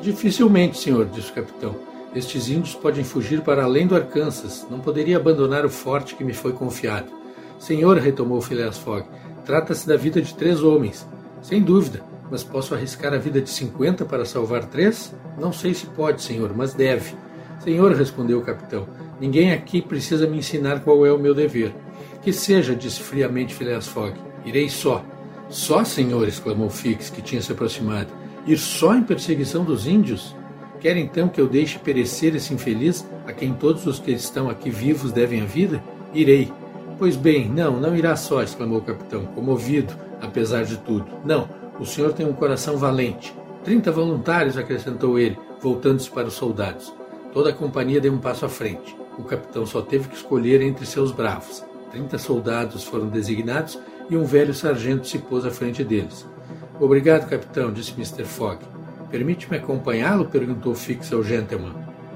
Dificilmente, 0.00 0.78
senhor, 0.78 1.06
disse 1.06 1.30
o 1.30 1.34
capitão. 1.34 1.76
Estes 2.14 2.48
índios 2.48 2.74
podem 2.74 3.04
fugir 3.04 3.40
para 3.40 3.64
além 3.64 3.86
do 3.86 3.96
Arkansas. 3.96 4.66
Não 4.70 4.80
poderia 4.80 5.16
abandonar 5.16 5.64
o 5.64 5.70
forte 5.70 6.14
que 6.14 6.24
me 6.24 6.32
foi 6.32 6.52
confiado. 6.52 7.21
Senhor, 7.62 7.96
retomou 7.98 8.40
Phileas 8.40 8.76
Fogg, 8.76 9.06
trata-se 9.44 9.86
da 9.86 9.96
vida 9.96 10.20
de 10.20 10.34
três 10.34 10.64
homens. 10.64 11.06
Sem 11.40 11.62
dúvida, 11.62 12.02
mas 12.28 12.42
posso 12.42 12.74
arriscar 12.74 13.14
a 13.14 13.18
vida 13.18 13.40
de 13.40 13.48
cinquenta 13.48 14.04
para 14.04 14.24
salvar 14.24 14.64
três? 14.64 15.14
Não 15.38 15.52
sei 15.52 15.72
se 15.72 15.86
pode, 15.86 16.22
senhor, 16.22 16.52
mas 16.56 16.74
deve. 16.74 17.14
Senhor, 17.60 17.92
respondeu 17.92 18.40
o 18.40 18.42
capitão, 18.42 18.88
ninguém 19.20 19.52
aqui 19.52 19.80
precisa 19.80 20.26
me 20.26 20.38
ensinar 20.38 20.80
qual 20.80 21.06
é 21.06 21.12
o 21.12 21.20
meu 21.20 21.36
dever. 21.36 21.72
Que 22.20 22.32
seja, 22.32 22.74
disse 22.74 23.00
friamente 23.00 23.54
Phileas 23.54 23.86
Fogg. 23.86 24.18
Irei 24.44 24.68
só. 24.68 25.04
Só, 25.48 25.84
senhor, 25.84 26.26
exclamou 26.26 26.68
Fix, 26.68 27.10
que 27.10 27.22
tinha 27.22 27.40
se 27.40 27.52
aproximado. 27.52 28.08
Ir 28.44 28.58
só 28.58 28.92
em 28.92 29.04
perseguição 29.04 29.62
dos 29.62 29.86
índios? 29.86 30.34
Quer 30.80 30.96
então 30.96 31.28
que 31.28 31.40
eu 31.40 31.46
deixe 31.46 31.78
perecer 31.78 32.34
esse 32.34 32.52
infeliz, 32.52 33.06
a 33.24 33.32
quem 33.32 33.54
todos 33.54 33.86
os 33.86 34.00
que 34.00 34.10
estão 34.10 34.50
aqui 34.50 34.68
vivos 34.68 35.12
devem 35.12 35.42
a 35.42 35.46
vida? 35.46 35.80
Irei. 36.12 36.52
Pois 36.98 37.16
bem, 37.16 37.48
não, 37.48 37.80
não 37.80 37.96
irá 37.96 38.14
só, 38.16 38.42
exclamou 38.42 38.78
o 38.78 38.82
capitão, 38.82 39.26
comovido, 39.26 39.94
apesar 40.20 40.64
de 40.64 40.76
tudo. 40.78 41.06
Não, 41.24 41.48
o 41.78 41.84
senhor 41.84 42.12
tem 42.12 42.26
um 42.26 42.32
coração 42.32 42.76
valente. 42.76 43.34
Trinta 43.64 43.90
voluntários, 43.90 44.56
acrescentou 44.56 45.18
ele, 45.18 45.38
voltando-se 45.60 46.10
para 46.10 46.28
os 46.28 46.34
soldados. 46.34 46.92
Toda 47.32 47.50
a 47.50 47.52
companhia 47.52 48.00
deu 48.00 48.12
um 48.12 48.18
passo 48.18 48.44
à 48.44 48.48
frente. 48.48 48.96
O 49.18 49.24
capitão 49.24 49.66
só 49.66 49.82
teve 49.82 50.08
que 50.08 50.16
escolher 50.16 50.60
entre 50.62 50.86
seus 50.86 51.12
bravos. 51.12 51.64
Trinta 51.90 52.18
soldados 52.18 52.84
foram 52.84 53.08
designados 53.08 53.78
e 54.08 54.16
um 54.16 54.24
velho 54.24 54.54
sargento 54.54 55.06
se 55.06 55.18
pôs 55.18 55.44
à 55.44 55.50
frente 55.50 55.84
deles. 55.84 56.26
Obrigado, 56.80 57.28
capitão, 57.28 57.72
disse 57.72 57.92
Mr. 57.92 58.24
Fogg. 58.24 58.58
Permite-me 59.10 59.58
acompanhá-lo? 59.58 60.24
perguntou 60.24 60.74
Fix 60.74 61.12
ao 61.12 61.22
gentleman. 61.22 61.74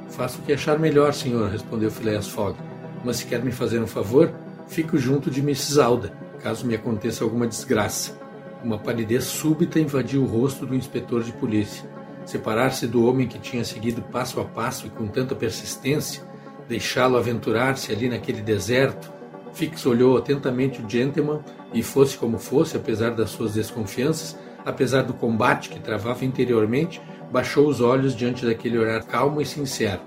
Faço 0.08 0.38
o 0.38 0.42
que 0.42 0.52
achar 0.52 0.78
melhor, 0.78 1.12
senhor, 1.12 1.50
respondeu 1.50 1.90
Phileas 1.90 2.26
Fogg. 2.28 2.56
Mas 3.04 3.18
se 3.18 3.26
quer 3.26 3.44
me 3.44 3.52
fazer 3.52 3.80
um 3.80 3.86
favor, 3.86 4.32
fico 4.66 4.98
junto 4.98 5.30
de 5.30 5.40
Mrs. 5.40 5.80
Alda, 5.80 6.12
caso 6.40 6.66
me 6.66 6.74
aconteça 6.74 7.24
alguma 7.24 7.46
desgraça. 7.46 8.18
Uma 8.62 8.78
palidez 8.78 9.24
súbita 9.24 9.78
invadiu 9.78 10.22
o 10.22 10.26
rosto 10.26 10.66
do 10.66 10.74
inspetor 10.74 11.22
de 11.22 11.32
polícia. 11.32 11.88
Separar-se 12.24 12.86
do 12.86 13.06
homem 13.06 13.28
que 13.28 13.38
tinha 13.38 13.64
seguido 13.64 14.02
passo 14.02 14.40
a 14.40 14.44
passo 14.44 14.86
e 14.86 14.90
com 14.90 15.06
tanta 15.06 15.34
persistência, 15.34 16.22
deixá-lo 16.68 17.16
aventurar-se 17.16 17.92
ali 17.92 18.08
naquele 18.08 18.42
deserto. 18.42 19.12
Fix 19.52 19.86
olhou 19.86 20.16
atentamente 20.16 20.82
o 20.82 20.90
gentleman 20.90 21.40
e, 21.72 21.82
fosse 21.82 22.18
como 22.18 22.38
fosse, 22.38 22.76
apesar 22.76 23.10
das 23.10 23.30
suas 23.30 23.54
desconfianças, 23.54 24.36
apesar 24.64 25.02
do 25.02 25.14
combate 25.14 25.68
que 25.68 25.78
travava 25.78 26.24
interiormente, 26.24 27.00
baixou 27.30 27.68
os 27.68 27.80
olhos 27.80 28.14
diante 28.14 28.44
daquele 28.44 28.78
olhar 28.78 29.02
calmo 29.04 29.40
e 29.40 29.46
sincero. 29.46 30.00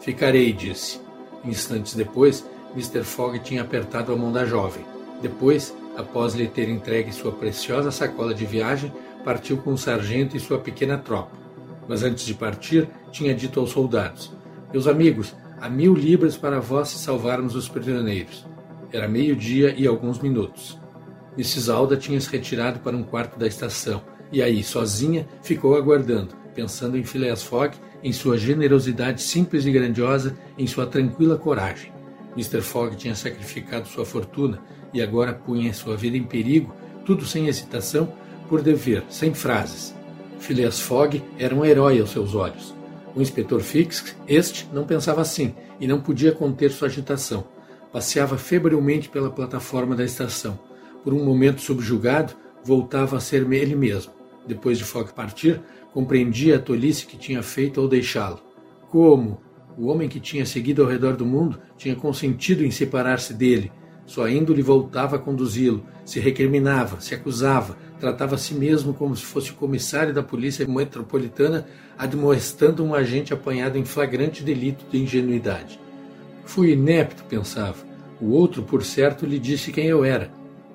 Ficarei, 0.00 0.52
disse. 0.52 1.00
Instantes 1.44 1.94
depois, 1.94 2.44
Mr. 2.74 3.04
Fogg 3.04 3.38
tinha 3.40 3.62
apertado 3.62 4.12
a 4.12 4.16
mão 4.16 4.32
da 4.32 4.44
jovem. 4.44 4.84
Depois, 5.20 5.74
após 5.96 6.34
lhe 6.34 6.46
ter 6.46 6.68
entregue 6.68 7.12
sua 7.12 7.32
preciosa 7.32 7.90
sacola 7.90 8.34
de 8.34 8.44
viagem, 8.44 8.92
partiu 9.24 9.56
com 9.58 9.72
o 9.72 9.78
sargento 9.78 10.36
e 10.36 10.40
sua 10.40 10.58
pequena 10.58 10.98
tropa. 10.98 11.36
Mas 11.88 12.02
antes 12.02 12.24
de 12.24 12.34
partir, 12.34 12.88
tinha 13.10 13.34
dito 13.34 13.60
aos 13.60 13.70
soldados: 13.70 14.32
Meus 14.72 14.86
amigos, 14.86 15.34
há 15.60 15.68
mil 15.68 15.94
libras 15.94 16.36
para 16.36 16.60
vós 16.60 16.88
se 16.88 16.98
salvarmos 16.98 17.54
os 17.54 17.68
prisioneiros. 17.68 18.46
Era 18.92 19.08
meio-dia 19.08 19.74
e 19.76 19.86
alguns 19.86 20.18
minutos. 20.18 20.78
Mrs. 21.36 21.70
Alda 21.70 21.96
tinha 21.96 22.20
se 22.20 22.30
retirado 22.30 22.80
para 22.80 22.96
um 22.96 23.02
quarto 23.02 23.38
da 23.38 23.46
estação 23.46 24.02
e 24.32 24.42
aí, 24.42 24.64
sozinha, 24.64 25.28
ficou 25.42 25.76
aguardando, 25.76 26.34
pensando 26.54 26.96
em 26.96 27.04
Phileas 27.04 27.42
Fogg, 27.42 27.76
em 28.02 28.12
sua 28.12 28.38
generosidade 28.38 29.20
simples 29.20 29.66
e 29.66 29.70
grandiosa, 29.70 30.36
em 30.56 30.66
sua 30.66 30.86
tranquila 30.86 31.36
coragem. 31.36 31.92
Mr. 32.36 32.60
Fogg 32.60 32.96
tinha 32.96 33.14
sacrificado 33.14 33.88
sua 33.88 34.04
fortuna 34.04 34.62
e 34.92 35.02
agora 35.02 35.32
punha 35.32 35.72
sua 35.72 35.96
vida 35.96 36.16
em 36.16 36.24
perigo, 36.24 36.74
tudo 37.04 37.24
sem 37.24 37.48
hesitação, 37.48 38.12
por 38.48 38.62
dever, 38.62 39.04
sem 39.08 39.34
frases. 39.34 39.94
Phileas 40.38 40.80
Fogg 40.80 41.22
era 41.38 41.54
um 41.54 41.64
herói 41.64 42.00
aos 42.00 42.10
seus 42.10 42.34
olhos. 42.34 42.74
O 43.14 43.20
inspetor 43.20 43.60
Fix, 43.60 44.16
este, 44.26 44.68
não 44.72 44.84
pensava 44.84 45.20
assim 45.20 45.54
e 45.78 45.86
não 45.86 46.00
podia 46.00 46.32
conter 46.32 46.70
sua 46.70 46.88
agitação. 46.88 47.44
Passeava 47.92 48.38
febrilmente 48.38 49.08
pela 49.08 49.30
plataforma 49.30 49.94
da 49.94 50.04
estação. 50.04 50.58
Por 51.04 51.12
um 51.12 51.24
momento 51.24 51.60
subjugado, 51.60 52.34
voltava 52.64 53.16
a 53.16 53.20
ser 53.20 53.50
ele 53.52 53.74
mesmo. 53.74 54.12
Depois 54.46 54.78
de 54.78 54.84
Fogg 54.84 55.12
partir, 55.12 55.60
compreendia 55.92 56.56
a 56.56 56.58
tolice 56.58 57.06
que 57.06 57.16
tinha 57.16 57.42
feito 57.42 57.80
ao 57.80 57.88
deixá-lo. 57.88 58.40
Como? 58.88 59.40
O 59.78 59.86
homem 59.86 60.08
que 60.08 60.20
tinha 60.20 60.44
seguido 60.44 60.82
ao 60.82 60.88
redor 60.88 61.16
do 61.16 61.24
mundo 61.24 61.58
tinha 61.76 61.96
consentido 61.96 62.64
em 62.64 62.70
separar-se 62.70 63.32
dele. 63.32 63.72
Sua 64.04 64.30
índole 64.30 64.62
voltava 64.62 65.16
a 65.16 65.18
conduzi-lo, 65.18 65.84
se 66.04 66.20
recriminava, 66.20 67.00
se 67.00 67.14
acusava, 67.14 67.76
tratava 67.98 68.34
a 68.34 68.38
si 68.38 68.54
mesmo 68.54 68.92
como 68.92 69.16
se 69.16 69.24
fosse 69.24 69.52
o 69.52 69.54
comissário 69.54 70.12
da 70.12 70.22
polícia 70.22 70.66
metropolitana 70.66 71.66
admoestando 71.96 72.84
um 72.84 72.94
agente 72.94 73.32
apanhado 73.32 73.78
em 73.78 73.84
flagrante 73.84 74.42
delito 74.42 74.84
de 74.90 75.02
ingenuidade. 75.02 75.80
Fui 76.44 76.72
inepto, 76.72 77.24
pensava. 77.24 77.76
O 78.20 78.30
outro, 78.30 78.62
por 78.62 78.84
certo, 78.84 79.24
lhe 79.24 79.38
disse 79.38 79.72
quem 79.72 79.86
eu 79.86 80.04
era. 80.04 80.30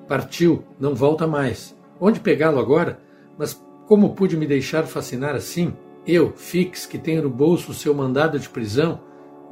Partiu, 0.08 0.64
não 0.80 0.94
volta 0.94 1.26
mais. 1.26 1.76
Onde 2.00 2.20
pegá-lo 2.20 2.58
agora? 2.58 2.98
Mas 3.38 3.62
como 3.86 4.14
pude 4.14 4.36
me 4.36 4.46
deixar 4.46 4.84
fascinar 4.84 5.34
assim? 5.34 5.72
Eu, 6.08 6.32
Fix, 6.34 6.86
que 6.86 6.96
tenho 6.96 7.24
no 7.24 7.28
bolso 7.28 7.70
o 7.70 7.74
seu 7.74 7.92
mandado 7.92 8.38
de 8.38 8.48
prisão, 8.48 8.98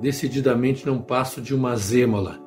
decididamente 0.01 0.87
não 0.87 1.03
passo 1.03 1.43
de 1.43 1.55
uma 1.55 1.77
zêmola. 1.77 2.41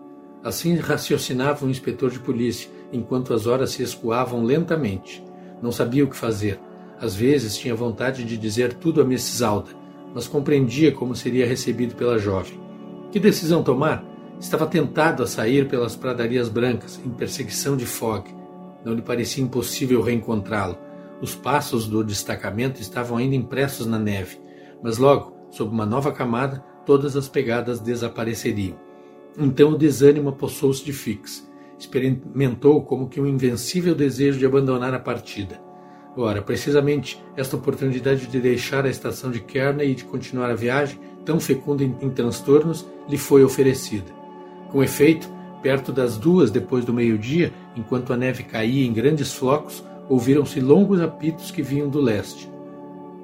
Assim 0.43 0.75
raciocinava 0.77 1.63
o 1.63 1.69
inspetor 1.69 2.09
de 2.09 2.17
polícia, 2.17 2.71
enquanto 2.91 3.35
as 3.35 3.45
horas 3.45 3.69
se 3.69 3.83
escoavam 3.83 4.43
lentamente. 4.43 5.23
Não 5.61 5.71
sabia 5.71 6.03
o 6.03 6.07
que 6.07 6.15
fazer. 6.15 6.59
Às 6.99 7.13
vezes 7.13 7.55
tinha 7.55 7.75
vontade 7.75 8.23
de 8.23 8.35
dizer 8.35 8.73
tudo 8.73 8.99
a 8.99 9.03
Mrs. 9.03 9.43
Alda, 9.43 9.69
mas 10.11 10.27
compreendia 10.27 10.91
como 10.91 11.15
seria 11.15 11.45
recebido 11.45 11.93
pela 11.93 12.17
jovem. 12.17 12.59
Que 13.11 13.19
decisão 13.19 13.61
tomar? 13.61 14.03
Estava 14.39 14.65
tentado 14.65 15.21
a 15.21 15.27
sair 15.27 15.67
pelas 15.67 15.95
pradarias 15.95 16.49
brancas, 16.49 16.99
em 17.05 17.11
perseguição 17.11 17.77
de 17.77 17.85
Fogg. 17.85 18.33
Não 18.83 18.95
lhe 18.95 19.03
parecia 19.03 19.43
impossível 19.43 20.01
reencontrá-lo. 20.01 20.88
Os 21.21 21.35
passos 21.35 21.87
do 21.87 22.03
destacamento 22.03 22.81
estavam 22.81 23.17
ainda 23.17 23.35
impressos 23.35 23.85
na 23.85 23.99
neve, 23.99 24.39
mas 24.81 24.97
logo, 24.97 25.35
sob 25.51 25.71
uma 25.71 25.85
nova 25.85 26.11
camada, 26.11 26.63
todas 26.85 27.15
as 27.15 27.27
pegadas 27.27 27.79
desapareceriam. 27.79 28.77
Então 29.37 29.71
o 29.71 29.77
desânimo 29.77 30.29
apossou-se 30.29 30.83
de 30.83 30.93
Fix. 30.93 31.47
Experimentou 31.77 32.83
como 32.83 33.07
que 33.07 33.21
um 33.21 33.25
invencível 33.27 33.95
desejo 33.95 34.39
de 34.39 34.45
abandonar 34.45 34.93
a 34.93 34.99
partida. 34.99 35.61
Ora, 36.17 36.41
precisamente 36.41 37.23
esta 37.37 37.55
oportunidade 37.55 38.27
de 38.27 38.39
deixar 38.39 38.85
a 38.85 38.89
estação 38.89 39.31
de 39.31 39.39
Kearney 39.39 39.91
e 39.91 39.95
de 39.95 40.03
continuar 40.03 40.49
a 40.49 40.55
viagem, 40.55 40.99
tão 41.23 41.39
fecunda 41.39 41.83
em, 41.83 41.95
em 42.01 42.09
transtornos, 42.09 42.85
lhe 43.07 43.17
foi 43.17 43.43
oferecida. 43.43 44.11
Com 44.71 44.83
efeito, 44.83 45.29
perto 45.61 45.91
das 45.91 46.17
duas 46.17 46.51
depois 46.51 46.83
do 46.83 46.93
meio-dia, 46.93 47.53
enquanto 47.75 48.11
a 48.11 48.17
neve 48.17 48.43
caía 48.43 48.85
em 48.85 48.91
grandes 48.91 49.33
flocos, 49.33 49.83
ouviram-se 50.09 50.59
longos 50.59 50.99
apitos 50.99 51.51
que 51.51 51.61
vinham 51.61 51.87
do 51.87 52.01
leste. 52.01 52.51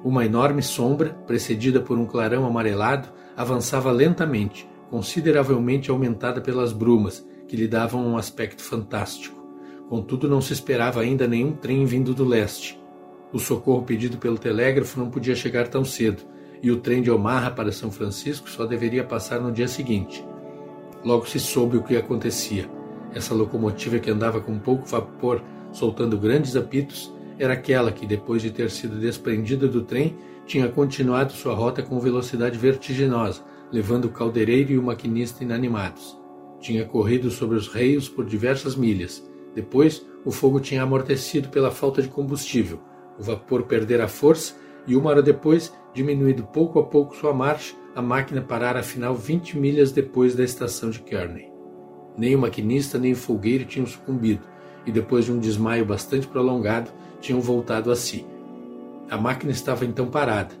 Uma 0.04 0.24
enorme 0.24 0.62
sombra, 0.62 1.10
precedida 1.26 1.80
por 1.80 1.98
um 1.98 2.06
clarão 2.06 2.46
amarelado, 2.46 3.08
avançava 3.36 3.90
lentamente, 3.90 4.68
consideravelmente 4.88 5.90
aumentada 5.90 6.40
pelas 6.40 6.72
brumas, 6.72 7.26
que 7.48 7.56
lhe 7.56 7.66
davam 7.66 8.06
um 8.06 8.16
aspecto 8.16 8.62
fantástico. 8.62 9.36
Contudo, 9.88 10.28
não 10.28 10.40
se 10.40 10.52
esperava 10.52 11.00
ainda 11.00 11.26
nenhum 11.26 11.52
trem 11.52 11.84
vindo 11.84 12.14
do 12.14 12.24
leste. 12.24 12.80
O 13.32 13.38
socorro 13.38 13.82
pedido 13.82 14.16
pelo 14.16 14.38
telégrafo 14.38 14.98
não 14.98 15.10
podia 15.10 15.34
chegar 15.34 15.66
tão 15.68 15.84
cedo, 15.84 16.22
e 16.62 16.70
o 16.70 16.76
trem 16.76 17.02
de 17.02 17.10
Omaha 17.10 17.50
para 17.50 17.72
São 17.72 17.90
Francisco 17.90 18.48
só 18.48 18.64
deveria 18.64 19.04
passar 19.04 19.40
no 19.40 19.52
dia 19.52 19.68
seguinte. 19.68 20.24
Logo 21.04 21.28
se 21.28 21.38
soube 21.38 21.76
o 21.76 21.82
que 21.82 21.96
acontecia. 21.96 22.68
Essa 23.12 23.34
locomotiva 23.34 23.98
que 23.98 24.10
andava 24.10 24.40
com 24.40 24.58
pouco 24.58 24.86
vapor, 24.86 25.42
soltando 25.76 26.18
grandes 26.18 26.56
apitos, 26.56 27.12
era 27.38 27.52
aquela 27.52 27.92
que, 27.92 28.06
depois 28.06 28.40
de 28.40 28.50
ter 28.50 28.70
sido 28.70 28.98
desprendida 28.98 29.68
do 29.68 29.82
trem, 29.82 30.16
tinha 30.46 30.68
continuado 30.68 31.32
sua 31.32 31.54
rota 31.54 31.82
com 31.82 32.00
velocidade 32.00 32.56
vertiginosa, 32.56 33.42
levando 33.70 34.06
o 34.06 34.10
caldeireiro 34.10 34.72
e 34.72 34.78
o 34.78 34.82
maquinista 34.82 35.44
inanimados. 35.44 36.18
Tinha 36.60 36.84
corrido 36.84 37.30
sobre 37.30 37.58
os 37.58 37.68
reios 37.68 38.08
por 38.08 38.24
diversas 38.24 38.74
milhas. 38.74 39.22
Depois, 39.54 40.06
o 40.24 40.30
fogo 40.30 40.60
tinha 40.60 40.82
amortecido 40.82 41.48
pela 41.48 41.70
falta 41.70 42.00
de 42.00 42.08
combustível, 42.08 42.80
o 43.18 43.22
vapor 43.22 43.64
perdera 43.64 44.04
a 44.04 44.08
força 44.08 44.54
e 44.86 44.96
uma 44.96 45.10
hora 45.10 45.22
depois, 45.22 45.72
diminuído 45.92 46.44
pouco 46.44 46.78
a 46.78 46.84
pouco 46.84 47.16
sua 47.16 47.34
marcha, 47.34 47.74
a 47.94 48.00
máquina 48.00 48.40
parara 48.40 48.80
afinal 48.80 49.14
20 49.14 49.58
milhas 49.58 49.92
depois 49.92 50.34
da 50.34 50.44
estação 50.44 50.90
de 50.90 51.00
Kearney. 51.00 51.50
Nem 52.16 52.34
o 52.34 52.38
maquinista 52.38 52.98
nem 52.98 53.12
o 53.12 53.16
folgueiro 53.16 53.64
tinham 53.64 53.86
sucumbido, 53.86 54.42
e 54.86 54.92
depois 54.92 55.24
de 55.24 55.32
um 55.32 55.38
desmaio 55.38 55.84
bastante 55.84 56.26
prolongado, 56.26 56.90
tinham 57.20 57.40
voltado 57.40 57.90
a 57.90 57.96
si. 57.96 58.24
A 59.10 59.16
máquina 59.16 59.52
estava 59.52 59.84
então 59.84 60.06
parada. 60.06 60.54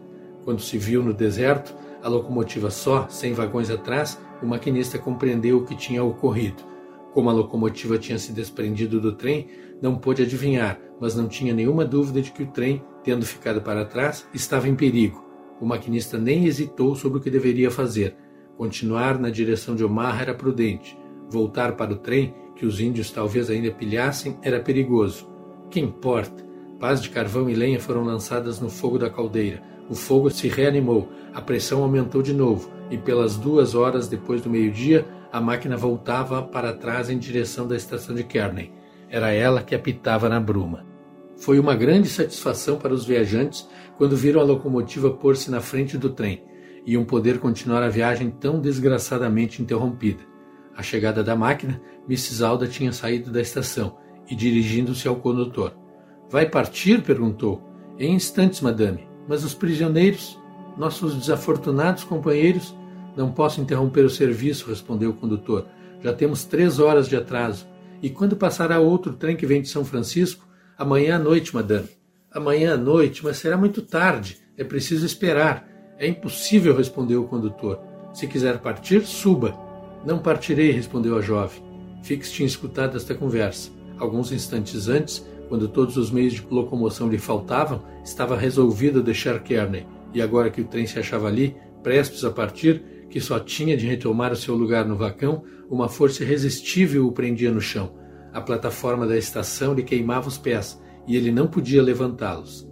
Quando 0.44 0.60
se 0.60 0.76
viu 0.78 1.02
no 1.02 1.14
deserto, 1.14 1.74
a 2.02 2.08
locomotiva 2.08 2.70
só, 2.70 3.08
sem 3.08 3.32
vagões 3.32 3.70
atrás, 3.70 4.20
o 4.42 4.46
maquinista 4.46 4.98
compreendeu 4.98 5.58
o 5.58 5.64
que 5.64 5.74
tinha 5.74 6.04
ocorrido. 6.04 6.62
Como 7.12 7.30
a 7.30 7.32
locomotiva 7.32 7.98
tinha 7.98 8.18
se 8.18 8.32
desprendido 8.32 9.00
do 9.00 9.12
trem, 9.12 9.48
não 9.80 9.96
pôde 9.96 10.22
adivinhar, 10.22 10.78
mas 11.00 11.14
não 11.14 11.26
tinha 11.26 11.54
nenhuma 11.54 11.84
dúvida 11.84 12.20
de 12.20 12.30
que 12.30 12.42
o 12.42 12.46
trem, 12.46 12.82
tendo 13.02 13.24
ficado 13.24 13.60
para 13.60 13.84
trás, 13.84 14.26
estava 14.34 14.68
em 14.68 14.74
perigo. 14.74 15.24
O 15.60 15.66
maquinista 15.66 16.18
nem 16.18 16.44
hesitou 16.44 16.94
sobre 16.94 17.18
o 17.18 17.20
que 17.20 17.30
deveria 17.30 17.70
fazer. 17.70 18.14
Continuar 18.56 19.18
na 19.18 19.30
direção 19.30 19.74
de 19.74 19.84
Omaha 19.84 20.22
era 20.22 20.34
prudente. 20.34 20.96
Voltar 21.28 21.76
para 21.76 21.92
o 21.92 21.96
trem, 21.96 22.34
que 22.56 22.66
os 22.66 22.80
índios 22.80 23.10
talvez 23.10 23.48
ainda 23.50 23.70
pilhassem, 23.70 24.36
era 24.42 24.58
perigoso. 24.58 25.30
Que 25.70 25.78
importa? 25.78 26.44
Pás 26.80 27.00
de 27.00 27.10
carvão 27.10 27.48
e 27.48 27.54
lenha 27.54 27.78
foram 27.78 28.02
lançadas 28.02 28.60
no 28.60 28.68
fogo 28.68 28.98
da 28.98 29.08
caldeira. 29.08 29.62
O 29.88 29.94
fogo 29.94 30.30
se 30.30 30.48
reanimou, 30.48 31.08
a 31.32 31.40
pressão 31.40 31.82
aumentou 31.82 32.22
de 32.22 32.34
novo, 32.34 32.70
e 32.90 32.98
pelas 32.98 33.36
duas 33.36 33.74
horas 33.74 34.08
depois 34.08 34.42
do 34.42 34.50
meio-dia, 34.50 35.06
a 35.32 35.40
máquina 35.40 35.76
voltava 35.76 36.42
para 36.42 36.72
trás 36.72 37.08
em 37.08 37.18
direção 37.18 37.66
da 37.66 37.76
estação 37.76 38.14
de 38.14 38.24
Kearney. 38.24 38.72
Era 39.08 39.30
ela 39.30 39.62
que 39.62 39.74
apitava 39.74 40.28
na 40.28 40.40
bruma. 40.40 40.84
Foi 41.36 41.58
uma 41.58 41.74
grande 41.74 42.08
satisfação 42.08 42.78
para 42.78 42.94
os 42.94 43.04
viajantes 43.04 43.68
quando 43.98 44.16
viram 44.16 44.40
a 44.40 44.44
locomotiva 44.44 45.10
pôr-se 45.10 45.50
na 45.50 45.60
frente 45.60 45.98
do 45.98 46.10
trem. 46.10 46.42
Iam 46.86 47.04
poder 47.04 47.38
continuar 47.38 47.82
a 47.82 47.88
viagem 47.88 48.30
tão 48.30 48.60
desgraçadamente 48.60 49.60
interrompida. 49.60 50.22
À 50.76 50.82
chegada 50.82 51.24
da 51.24 51.34
máquina, 51.34 51.80
Mrs. 52.06 52.44
Alda 52.44 52.68
tinha 52.68 52.92
saído 52.92 53.30
da 53.30 53.40
estação 53.40 53.96
e 54.28 54.34
dirigindo-se 54.34 55.08
ao 55.08 55.16
condutor. 55.16 55.74
Vai 56.28 56.48
partir? 56.48 57.02
perguntou. 57.02 57.62
Em 57.98 58.14
instantes, 58.14 58.60
madame. 58.60 59.08
Mas 59.26 59.42
os 59.42 59.54
prisioneiros, 59.54 60.38
nossos 60.76 61.14
desafortunados 61.14 62.04
companheiros, 62.04 62.76
não 63.16 63.32
posso 63.32 63.60
interromper 63.60 64.04
o 64.04 64.10
serviço, 64.10 64.68
respondeu 64.68 65.10
o 65.10 65.14
condutor. 65.14 65.66
Já 66.02 66.12
temos 66.12 66.44
três 66.44 66.78
horas 66.78 67.08
de 67.08 67.16
atraso. 67.16 67.66
E 68.02 68.10
quando 68.10 68.36
passará 68.36 68.78
outro 68.78 69.14
trem 69.14 69.34
que 69.34 69.46
vem 69.46 69.62
de 69.62 69.68
São 69.68 69.84
Francisco? 69.84 70.46
Amanhã 70.76 71.16
à 71.16 71.18
noite, 71.18 71.54
madame. 71.54 71.88
Amanhã 72.30 72.74
à 72.74 72.76
noite, 72.76 73.24
mas 73.24 73.38
será 73.38 73.56
muito 73.56 73.80
tarde. 73.80 74.36
É 74.58 74.62
preciso 74.62 75.06
esperar. 75.06 75.66
É 75.98 76.06
impossível, 76.06 76.76
respondeu 76.76 77.22
o 77.22 77.28
condutor. 77.28 77.80
Se 78.12 78.26
quiser 78.26 78.58
partir, 78.58 79.06
suba. 79.06 79.65
Não 80.06 80.20
partirei, 80.20 80.70
respondeu 80.70 81.18
a 81.18 81.20
jovem. 81.20 81.60
Fix 82.00 82.30
tinha 82.30 82.46
escutado 82.46 82.96
esta 82.96 83.12
conversa. 83.12 83.72
Alguns 83.98 84.30
instantes 84.30 84.88
antes, 84.88 85.26
quando 85.48 85.66
todos 85.66 85.96
os 85.96 86.12
meios 86.12 86.34
de 86.34 86.46
locomoção 86.48 87.08
lhe 87.08 87.18
faltavam, 87.18 87.82
estava 88.04 88.36
resolvido 88.36 89.00
a 89.00 89.02
deixar 89.02 89.42
Kearney. 89.42 89.84
E 90.14 90.22
agora 90.22 90.48
que 90.48 90.60
o 90.60 90.64
trem 90.64 90.86
se 90.86 90.96
achava 90.96 91.26
ali, 91.26 91.56
prestes 91.82 92.24
a 92.24 92.30
partir, 92.30 92.84
que 93.10 93.20
só 93.20 93.40
tinha 93.40 93.76
de 93.76 93.84
retomar 93.84 94.32
o 94.32 94.36
seu 94.36 94.54
lugar 94.54 94.86
no 94.86 94.94
vacão, 94.94 95.42
uma 95.68 95.88
força 95.88 96.22
irresistível 96.22 97.08
o 97.08 97.10
prendia 97.12 97.50
no 97.50 97.60
chão. 97.60 97.92
A 98.32 98.40
plataforma 98.40 99.08
da 99.08 99.16
estação 99.16 99.74
lhe 99.74 99.82
queimava 99.82 100.28
os 100.28 100.38
pés 100.38 100.80
e 101.08 101.16
ele 101.16 101.32
não 101.32 101.48
podia 101.48 101.82
levantá-los. 101.82 102.64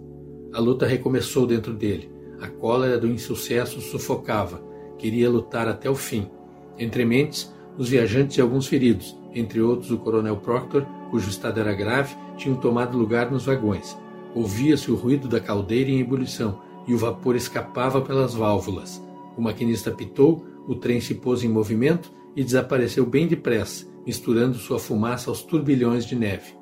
A 0.53 0.59
luta 0.61 0.85
recomeçou 0.85 1.45
dentro 1.45 1.73
dele. 1.73 2.09
A 2.39 2.47
cólera 2.47 2.97
do 2.97 3.07
insucesso 3.07 3.81
sufocava. 3.81 4.63
Queria 4.97 5.29
lutar 5.29 5.67
até 5.67 5.89
o 5.89 5.95
fim. 5.95 6.29
Entre 6.77 7.05
mentes, 7.05 7.53
os 7.77 7.89
viajantes 7.89 8.37
e 8.37 8.41
alguns 8.41 8.67
feridos, 8.67 9.17
entre 9.33 9.61
outros 9.61 9.91
o 9.91 9.97
coronel 9.97 10.37
Proctor, 10.37 10.85
cujo 11.09 11.29
estado 11.29 11.59
era 11.59 11.73
grave, 11.73 12.15
tinham 12.37 12.57
tomado 12.57 12.97
lugar 12.97 13.31
nos 13.31 13.45
vagões. 13.45 13.97
Ouvia-se 14.33 14.91
o 14.91 14.95
ruído 14.95 15.27
da 15.27 15.39
caldeira 15.39 15.89
em 15.89 15.99
ebulição 15.99 16.61
e 16.87 16.93
o 16.93 16.97
vapor 16.97 17.35
escapava 17.35 18.01
pelas 18.01 18.33
válvulas. 18.33 19.01
O 19.37 19.41
maquinista 19.41 19.91
pitou, 19.91 20.45
o 20.67 20.75
trem 20.75 20.99
se 20.99 21.15
pôs 21.15 21.43
em 21.43 21.49
movimento 21.49 22.11
e 22.35 22.43
desapareceu 22.43 23.05
bem 23.05 23.27
depressa, 23.27 23.85
misturando 24.05 24.57
sua 24.57 24.79
fumaça 24.79 25.29
aos 25.29 25.41
turbilhões 25.41 26.05
de 26.05 26.15
neve. 26.15 26.53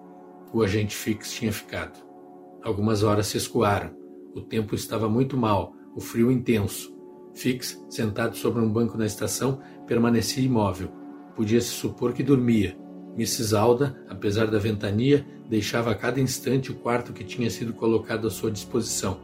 O 0.53 0.61
agente 0.61 0.95
Fix 0.95 1.31
tinha 1.33 1.51
ficado. 1.51 1.99
Algumas 2.63 3.03
horas 3.03 3.27
se 3.27 3.37
escoaram. 3.37 3.91
O 4.35 4.41
tempo 4.41 4.75
estava 4.75 5.09
muito 5.09 5.35
mal, 5.35 5.73
o 5.95 5.99
frio 5.99 6.31
intenso. 6.31 6.93
Fix, 7.33 7.83
sentado 7.89 8.37
sobre 8.37 8.61
um 8.61 8.71
banco 8.71 8.97
na 8.97 9.05
estação, 9.05 9.59
permanecia 9.93 10.43
imóvel. 10.43 10.89
Podia-se 11.35 11.67
supor 11.67 12.13
que 12.13 12.23
dormia. 12.23 12.75
Mrs. 13.15 13.55
Alda, 13.55 13.95
apesar 14.09 14.47
da 14.47 14.57
ventania, 14.57 15.23
deixava 15.47 15.91
a 15.91 15.95
cada 15.95 16.19
instante 16.19 16.71
o 16.71 16.75
quarto 16.75 17.13
que 17.13 17.23
tinha 17.23 17.47
sido 17.47 17.73
colocado 17.73 18.25
à 18.25 18.31
sua 18.31 18.49
disposição. 18.49 19.19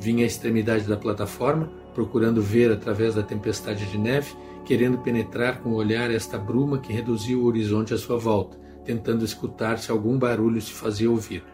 Vinha 0.00 0.24
à 0.24 0.26
extremidade 0.26 0.88
da 0.88 0.96
plataforma, 0.96 1.70
procurando 1.94 2.42
ver 2.42 2.72
através 2.72 3.14
da 3.14 3.22
tempestade 3.22 3.86
de 3.86 3.96
neve, 3.96 4.34
querendo 4.64 4.98
penetrar 4.98 5.60
com 5.60 5.70
o 5.70 5.76
olhar 5.76 6.10
esta 6.10 6.36
bruma 6.36 6.80
que 6.80 6.92
reduzia 6.92 7.38
o 7.38 7.44
horizonte 7.44 7.94
à 7.94 7.96
sua 7.96 8.18
volta, 8.18 8.58
tentando 8.84 9.24
escutar 9.24 9.78
se 9.78 9.92
algum 9.92 10.18
barulho 10.18 10.60
se 10.60 10.72
fazia 10.72 11.08
ouvir. 11.08 11.44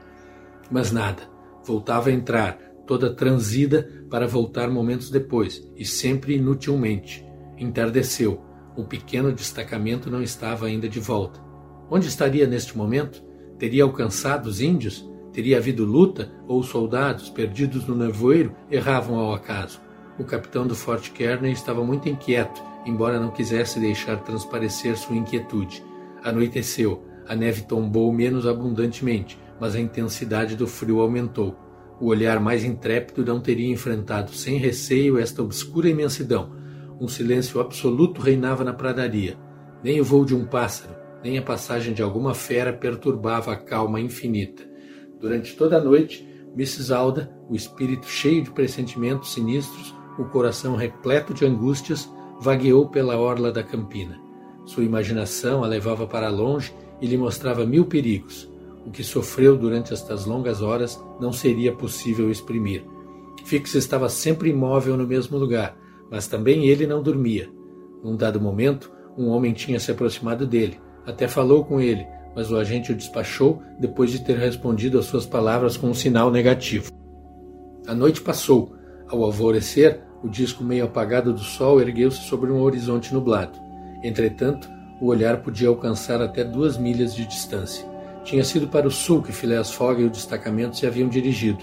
Mas 0.71 0.91
nada. 0.91 1.23
Voltava 1.67 2.09
a 2.09 2.13
entrar, 2.13 2.59
toda 2.87 3.15
transida, 3.15 4.07
para 4.09 4.27
voltar 4.27 4.71
momentos 4.71 5.11
depois, 5.11 5.63
e 5.77 5.85
sempre 5.85 6.37
inutilmente. 6.37 7.23
Entardeceu. 7.59 8.54
O 8.77 8.85
pequeno 8.85 9.33
destacamento 9.33 10.11
não 10.11 10.23
estava 10.23 10.67
ainda 10.67 10.89
de 10.89 10.99
volta. 10.99 11.41
Onde 11.91 12.09
estaria 12.09 12.47
neste 12.47 12.77
momento? 12.77 13.23
Teria 13.59 13.85
alcançado 13.85 14.47
os 14.47 14.61
índios? 14.61 15.09
Teria 15.33 15.59
havido 15.59 15.85
luta? 15.85 16.33
Ou 16.49 16.61
os 16.61 16.67
soldados, 16.67 17.31
perdidos 17.31 17.87
no 17.87 17.95
nevoeiro, 17.95 18.55
erravam 18.71 19.17
ao 19.17 19.33
acaso? 19.33 19.81
O 20.19 20.25
capitão 20.25 20.67
do 20.67 20.75
Fort 20.75 21.11
Kearney 21.11 21.53
estava 21.53 21.85
muito 21.85 22.09
inquieto, 22.09 22.63
embora 22.87 23.19
não 23.19 23.31
quisesse 23.31 23.81
deixar 23.81 24.23
transparecer 24.23 24.97
sua 24.97 25.17
inquietude. 25.17 25.85
Anoiteceu. 26.23 27.05
A 27.27 27.35
neve 27.35 27.63
tombou 27.63 28.13
menos 28.13 28.47
abundantemente, 28.47 29.39
mas 29.59 29.75
a 29.75 29.81
intensidade 29.81 30.57
do 30.57 30.67
frio 30.67 31.01
aumentou. 31.01 31.57
O 32.01 32.07
olhar 32.07 32.39
mais 32.39 32.65
intrépido 32.65 33.25
não 33.25 33.41
teria 33.41 33.73
enfrentado 33.73 34.33
sem 34.33 34.59
receio 34.59 35.19
esta 35.19 35.43
obscura 35.43 35.89
imensidão. 35.89 36.53
Um 37.01 37.09
silêncio 37.09 37.61
absoluto 37.61 38.21
reinava 38.21 38.63
na 38.63 38.73
pradaria. 38.73 39.37
Nem 39.83 40.01
o 40.01 40.05
voo 40.05 40.25
de 40.25 40.35
um 40.35 40.45
pássaro, 40.45 40.95
nem 41.23 41.37
a 41.39 41.43
passagem 41.43 41.93
de 41.93 42.03
alguma 42.03 42.35
fera 42.35 42.73
perturbava 42.73 43.53
a 43.53 43.57
calma 43.57 44.01
infinita. 44.01 44.63
Durante 45.19 45.57
toda 45.57 45.79
a 45.79 45.81
noite, 45.81 46.27
Mrs. 46.55 46.93
Alda, 46.93 47.35
o 47.49 47.57
espírito 47.57 48.07
cheio 48.07 48.43
de 48.43 48.51
pressentimentos 48.51 49.33
sinistros, 49.33 49.95
o 50.19 50.25
coração 50.25 50.77
repleto 50.77 51.35
de 51.35 51.45
angústias, 51.45 52.09
vagueou 52.41 52.89
pela 52.89 53.19
orla 53.19 53.51
da 53.51 53.63
campina. 53.63 54.21
Sua 54.65 54.85
imaginação 54.85 55.65
a 55.65 55.67
levava 55.67 56.07
para 56.07 56.29
longe 56.29 56.73
e 57.01 57.07
lhe 57.07 57.17
mostrava 57.17 57.67
mil 57.67 57.87
perigos. 57.87 58.51
O 58.87 58.91
que 58.91 59.03
sofreu 59.03 59.57
durante 59.57 59.93
estas 59.93 60.27
longas 60.27 60.63
horas 60.63 61.03
não 61.21 61.33
seria 61.33 61.73
possível 61.73 62.31
exprimir. 62.31 62.85
Fix 63.45 63.75
estava 63.75 64.09
sempre 64.09 64.51
imóvel 64.51 64.97
no 64.97 65.07
mesmo 65.07 65.37
lugar, 65.37 65.77
mas 66.11 66.27
também 66.27 66.67
ele 66.67 66.87
não 66.87 67.03
dormia. 67.03 67.49
Num 68.03 68.17
dado 68.17 68.41
momento, 68.41 68.93
um 69.17 69.29
homem 69.29 69.53
tinha 69.53 69.81
se 69.81 69.91
aproximado 69.91 70.47
dele, 70.47 70.81
até 71.07 71.29
falou 71.29 71.65
com 71.65 71.81
ele, 71.81 72.07
mas 72.35 72.51
o 72.51 72.57
agente 72.57 72.93
o 72.93 72.97
despachou 72.97 73.63
depois 73.79 74.11
de 74.11 74.25
ter 74.25 74.37
respondido 74.37 74.99
às 74.99 75.07
suas 75.07 75.25
palavras 75.25 75.77
com 75.77 75.89
um 75.89 75.95
sinal 75.95 76.31
negativo. 76.31 76.91
A 77.87 77.95
noite 77.95 78.21
passou. 78.21 78.75
Ao 79.09 79.23
alvorecer, 79.23 80.03
o 80.23 80.29
disco 80.29 80.65
meio 80.65 80.87
apagado 80.87 81.33
do 81.33 81.41
sol 81.41 81.81
ergueu-se 81.81 82.23
sobre 82.23 82.51
um 82.51 82.63
horizonte 82.63 83.13
nublado. 83.13 83.59
Entretanto, 84.03 84.69
o 85.01 85.07
olhar 85.07 85.43
podia 85.43 85.69
alcançar 85.69 86.23
até 86.23 86.43
duas 86.43 86.79
milhas 86.79 87.15
de 87.15 87.27
distância. 87.27 87.87
Tinha 88.25 88.43
sido 88.43 88.67
para 88.69 88.89
o 88.89 88.91
sul 88.91 89.23
que 89.23 89.33
Phileas 89.33 89.71
Fogg 89.71 90.01
e 90.01 90.07
o 90.07 90.11
destacamento 90.11 90.79
se 90.79 90.87
haviam 90.87 91.09
dirigido. 91.09 91.63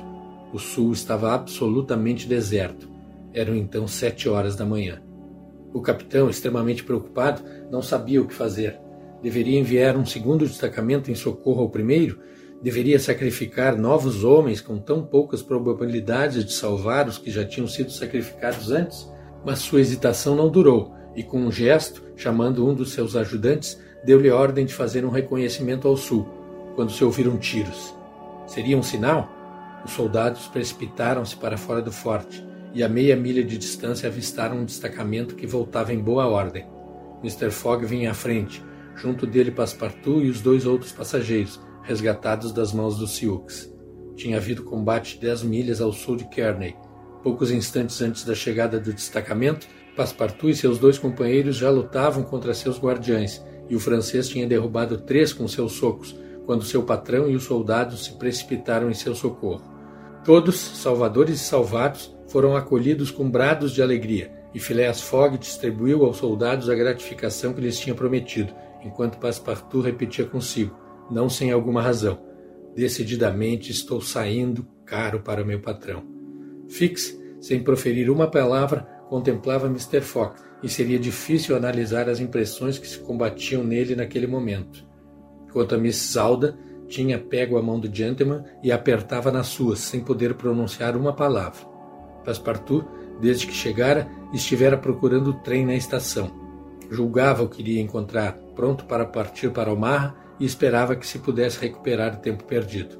O 0.53 0.59
sul 0.59 0.91
estava 0.93 1.33
absolutamente 1.33 2.27
deserto. 2.27 2.90
Eram 3.33 3.55
então 3.55 3.87
sete 3.87 4.27
horas 4.27 4.55
da 4.55 4.65
manhã. 4.65 5.01
O 5.73 5.81
capitão, 5.81 6.29
extremamente 6.29 6.83
preocupado, 6.83 7.41
não 7.71 7.81
sabia 7.81 8.21
o 8.21 8.27
que 8.27 8.33
fazer. 8.33 8.77
Deveria 9.21 9.59
enviar 9.59 9.95
um 9.95 10.05
segundo 10.05 10.45
destacamento 10.45 11.09
em 11.09 11.15
socorro 11.15 11.61
ao 11.61 11.69
primeiro? 11.69 12.19
Deveria 12.61 12.99
sacrificar 12.99 13.77
novos 13.77 14.23
homens 14.23 14.59
com 14.59 14.77
tão 14.77 15.03
poucas 15.03 15.41
probabilidades 15.41 16.43
de 16.43 16.51
salvar 16.51 17.07
os 17.07 17.17
que 17.17 17.31
já 17.31 17.45
tinham 17.45 17.67
sido 17.67 17.91
sacrificados 17.91 18.69
antes? 18.71 19.09
Mas 19.45 19.59
sua 19.59 19.79
hesitação 19.79 20.35
não 20.35 20.49
durou, 20.49 20.93
e 21.15 21.23
com 21.23 21.39
um 21.39 21.51
gesto, 21.51 22.03
chamando 22.15 22.67
um 22.67 22.73
dos 22.73 22.91
seus 22.91 23.15
ajudantes, 23.15 23.79
deu-lhe 24.03 24.29
ordem 24.29 24.65
de 24.65 24.73
fazer 24.73 25.05
um 25.05 25.09
reconhecimento 25.09 25.87
ao 25.87 25.95
sul, 25.95 26.27
quando 26.75 26.91
se 26.91 27.03
ouviram 27.03 27.37
tiros. 27.37 27.95
Seria 28.45 28.77
um 28.77 28.83
sinal? 28.83 29.29
Os 29.85 29.91
soldados 29.91 30.47
precipitaram-se 30.47 31.35
para 31.35 31.57
fora 31.57 31.81
do 31.81 31.91
forte, 31.91 32.45
e 32.73 32.83
a 32.83 32.89
meia 32.89 33.15
milha 33.15 33.43
de 33.43 33.57
distância 33.57 34.07
avistaram 34.07 34.57
um 34.57 34.65
destacamento 34.65 35.35
que 35.35 35.47
voltava 35.47 35.93
em 35.93 35.99
boa 35.99 36.27
ordem. 36.27 36.65
Mr. 37.21 37.51
Fogg 37.51 37.85
vinha 37.85 38.11
à 38.11 38.13
frente, 38.13 38.63
junto 38.95 39.27
dele 39.27 39.51
Passepartout 39.51 40.25
e 40.25 40.29
os 40.29 40.41
dois 40.41 40.65
outros 40.65 40.91
passageiros, 40.91 41.59
resgatados 41.83 42.51
das 42.51 42.73
mãos 42.73 42.97
dos 42.97 43.11
Sioux. 43.11 43.71
Tinha 44.15 44.37
havido 44.37 44.63
combate 44.63 45.19
dez 45.19 45.43
milhas 45.43 45.81
ao 45.81 45.91
sul 45.91 46.15
de 46.15 46.25
Kearney. 46.29 46.75
Poucos 47.23 47.51
instantes 47.51 48.01
antes 48.01 48.23
da 48.23 48.33
chegada 48.33 48.79
do 48.79 48.93
destacamento, 48.93 49.67
Passepartout 49.95 50.49
e 50.49 50.55
seus 50.55 50.79
dois 50.79 50.97
companheiros 50.97 51.57
já 51.57 51.69
lutavam 51.69 52.23
contra 52.23 52.53
seus 52.53 52.79
guardiães, 52.79 53.43
e 53.69 53.75
o 53.75 53.79
francês 53.79 54.27
tinha 54.27 54.47
derrubado 54.47 54.97
três 54.99 55.33
com 55.33 55.47
seus 55.47 55.73
socos, 55.73 56.15
quando 56.45 56.63
seu 56.63 56.83
patrão 56.83 57.29
e 57.29 57.35
os 57.35 57.43
soldados 57.43 58.05
se 58.05 58.13
precipitaram 58.13 58.89
em 58.89 58.93
seu 58.93 59.13
socorro. 59.13 59.61
Todos, 60.23 60.55
salvadores 60.55 61.41
e 61.41 61.43
salvados, 61.43 62.15
foram 62.31 62.55
acolhidos 62.55 63.11
com 63.11 63.29
brados 63.29 63.73
de 63.73 63.81
alegria, 63.81 64.31
e 64.53 64.59
Phileas 64.59 65.01
Fogg 65.01 65.37
distribuiu 65.37 66.05
aos 66.05 66.17
soldados 66.17 66.69
a 66.69 66.75
gratificação 66.75 67.53
que 67.53 67.59
lhes 67.59 67.77
tinha 67.77 67.93
prometido, 67.93 68.53
enquanto 68.83 69.17
Passepartout 69.17 69.85
repetia 69.85 70.25
consigo, 70.25 70.75
não 71.09 71.29
sem 71.29 71.51
alguma 71.51 71.81
razão: 71.81 72.19
Decididamente 72.73 73.69
estou 73.69 74.01
saindo 74.01 74.65
caro 74.85 75.19
para 75.19 75.43
meu 75.43 75.59
patrão. 75.59 76.03
Fix, 76.69 77.19
sem 77.41 77.61
proferir 77.61 78.09
uma 78.09 78.27
palavra, 78.27 78.87
contemplava 79.09 79.67
Mr. 79.67 79.99
Fogg, 79.99 80.35
e 80.63 80.69
seria 80.69 80.97
difícil 80.97 81.55
analisar 81.55 82.07
as 82.07 82.21
impressões 82.21 82.77
que 82.77 82.87
se 82.87 82.99
combatiam 82.99 83.61
nele 83.61 83.93
naquele 83.95 84.27
momento. 84.27 84.85
Quanto 85.51 85.75
a 85.75 85.77
Miss 85.77 86.15
Alda, 86.15 86.57
tinha 86.87 87.19
pego 87.19 87.57
a 87.57 87.61
mão 87.61 87.77
do 87.77 87.93
gentleman 87.93 88.43
e 88.63 88.71
apertava 88.71 89.31
nas 89.31 89.47
suas, 89.47 89.79
sem 89.79 90.01
poder 90.01 90.35
pronunciar 90.35 90.95
uma 90.95 91.13
palavra. 91.13 91.70
Passepartout, 92.23 92.87
desde 93.19 93.47
que 93.47 93.53
chegara, 93.53 94.09
estivera 94.33 94.77
procurando 94.77 95.31
o 95.31 95.33
trem 95.41 95.65
na 95.65 95.75
estação 95.75 96.41
julgava 96.91 97.41
o 97.41 97.47
que 97.47 97.61
iria 97.61 97.81
encontrar, 97.81 98.33
pronto 98.53 98.83
para 98.83 99.05
partir 99.05 99.49
para 99.49 99.71
Omaha 99.71 100.13
e 100.37 100.45
esperava 100.45 100.95
que 100.95 101.07
se 101.07 101.19
pudesse 101.19 101.57
recuperar 101.57 102.15
o 102.15 102.19
tempo 102.19 102.43
perdido. 102.43 102.99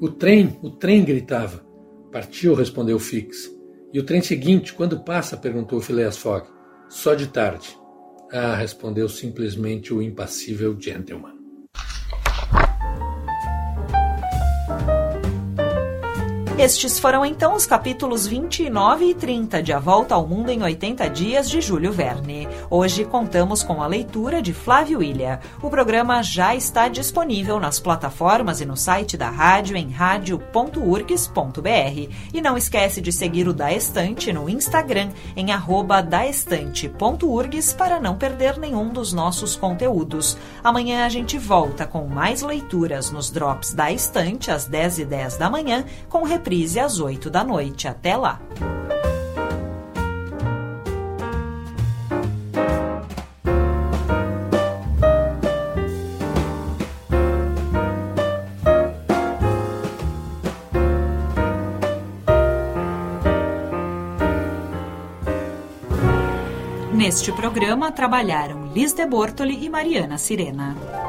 O 0.00 0.08
trem, 0.08 0.58
o 0.62 0.70
trem 0.70 1.04
gritava. 1.04 1.64
Partiu, 2.10 2.54
respondeu 2.54 2.98
Fix. 2.98 3.50
E 3.92 4.00
o 4.00 4.04
trem 4.04 4.22
seguinte, 4.22 4.72
quando 4.72 5.04
passa? 5.04 5.36
perguntou 5.36 5.80
Phileas 5.80 6.16
Fogg. 6.16 6.46
Só 6.88 7.14
de 7.14 7.26
tarde. 7.26 7.76
Ah, 8.32 8.54
respondeu 8.54 9.08
simplesmente 9.08 9.92
o 9.92 10.00
impassível 10.00 10.76
gentleman. 10.78 11.35
Estes 16.58 16.98
foram 16.98 17.22
então 17.22 17.54
os 17.54 17.66
capítulos 17.66 18.26
29 18.26 19.10
e 19.10 19.14
30 19.14 19.62
de 19.62 19.74
A 19.74 19.78
Volta 19.78 20.14
ao 20.14 20.26
Mundo 20.26 20.48
em 20.48 20.62
80 20.62 21.06
Dias 21.10 21.50
de 21.50 21.60
Júlio 21.60 21.92
Verne. 21.92 22.48
Hoje 22.70 23.04
contamos 23.04 23.62
com 23.62 23.82
a 23.82 23.86
leitura 23.86 24.40
de 24.40 24.54
Flávio 24.54 25.02
Ilha. 25.02 25.38
O 25.62 25.68
programa 25.68 26.22
já 26.22 26.54
está 26.54 26.88
disponível 26.88 27.60
nas 27.60 27.78
plataformas 27.78 28.62
e 28.62 28.64
no 28.64 28.74
site 28.74 29.18
da 29.18 29.28
rádio 29.28 29.76
em 29.76 29.90
radio.urgs.br. 29.90 32.10
E 32.32 32.40
não 32.40 32.56
esquece 32.56 33.02
de 33.02 33.12
seguir 33.12 33.46
o 33.46 33.52
Da 33.52 33.70
Estante 33.70 34.32
no 34.32 34.48
Instagram 34.48 35.10
em 35.36 35.48
daestante.urgs 36.08 37.74
para 37.74 38.00
não 38.00 38.16
perder 38.16 38.58
nenhum 38.58 38.88
dos 38.88 39.12
nossos 39.12 39.56
conteúdos. 39.56 40.38
Amanhã 40.64 41.04
a 41.04 41.10
gente 41.10 41.36
volta 41.36 41.86
com 41.86 42.06
mais 42.06 42.40
leituras 42.40 43.10
nos 43.10 43.30
Drops 43.30 43.74
da 43.74 43.92
Estante 43.92 44.50
às 44.50 44.64
10 44.64 45.00
e 45.00 45.04
10 45.04 45.36
da 45.36 45.50
manhã 45.50 45.84
com 46.08 46.22
reprise 46.46 46.78
às 46.78 47.00
8 47.00 47.28
da 47.28 47.42
noite. 47.42 47.88
Até 47.88 48.16
lá! 48.16 48.40
Neste 66.94 67.32
programa 67.32 67.90
trabalharam 67.90 68.72
Liz 68.72 68.92
de 68.92 69.04
Bortoli 69.04 69.64
e 69.64 69.68
Mariana 69.68 70.16
Sirena. 70.16 71.05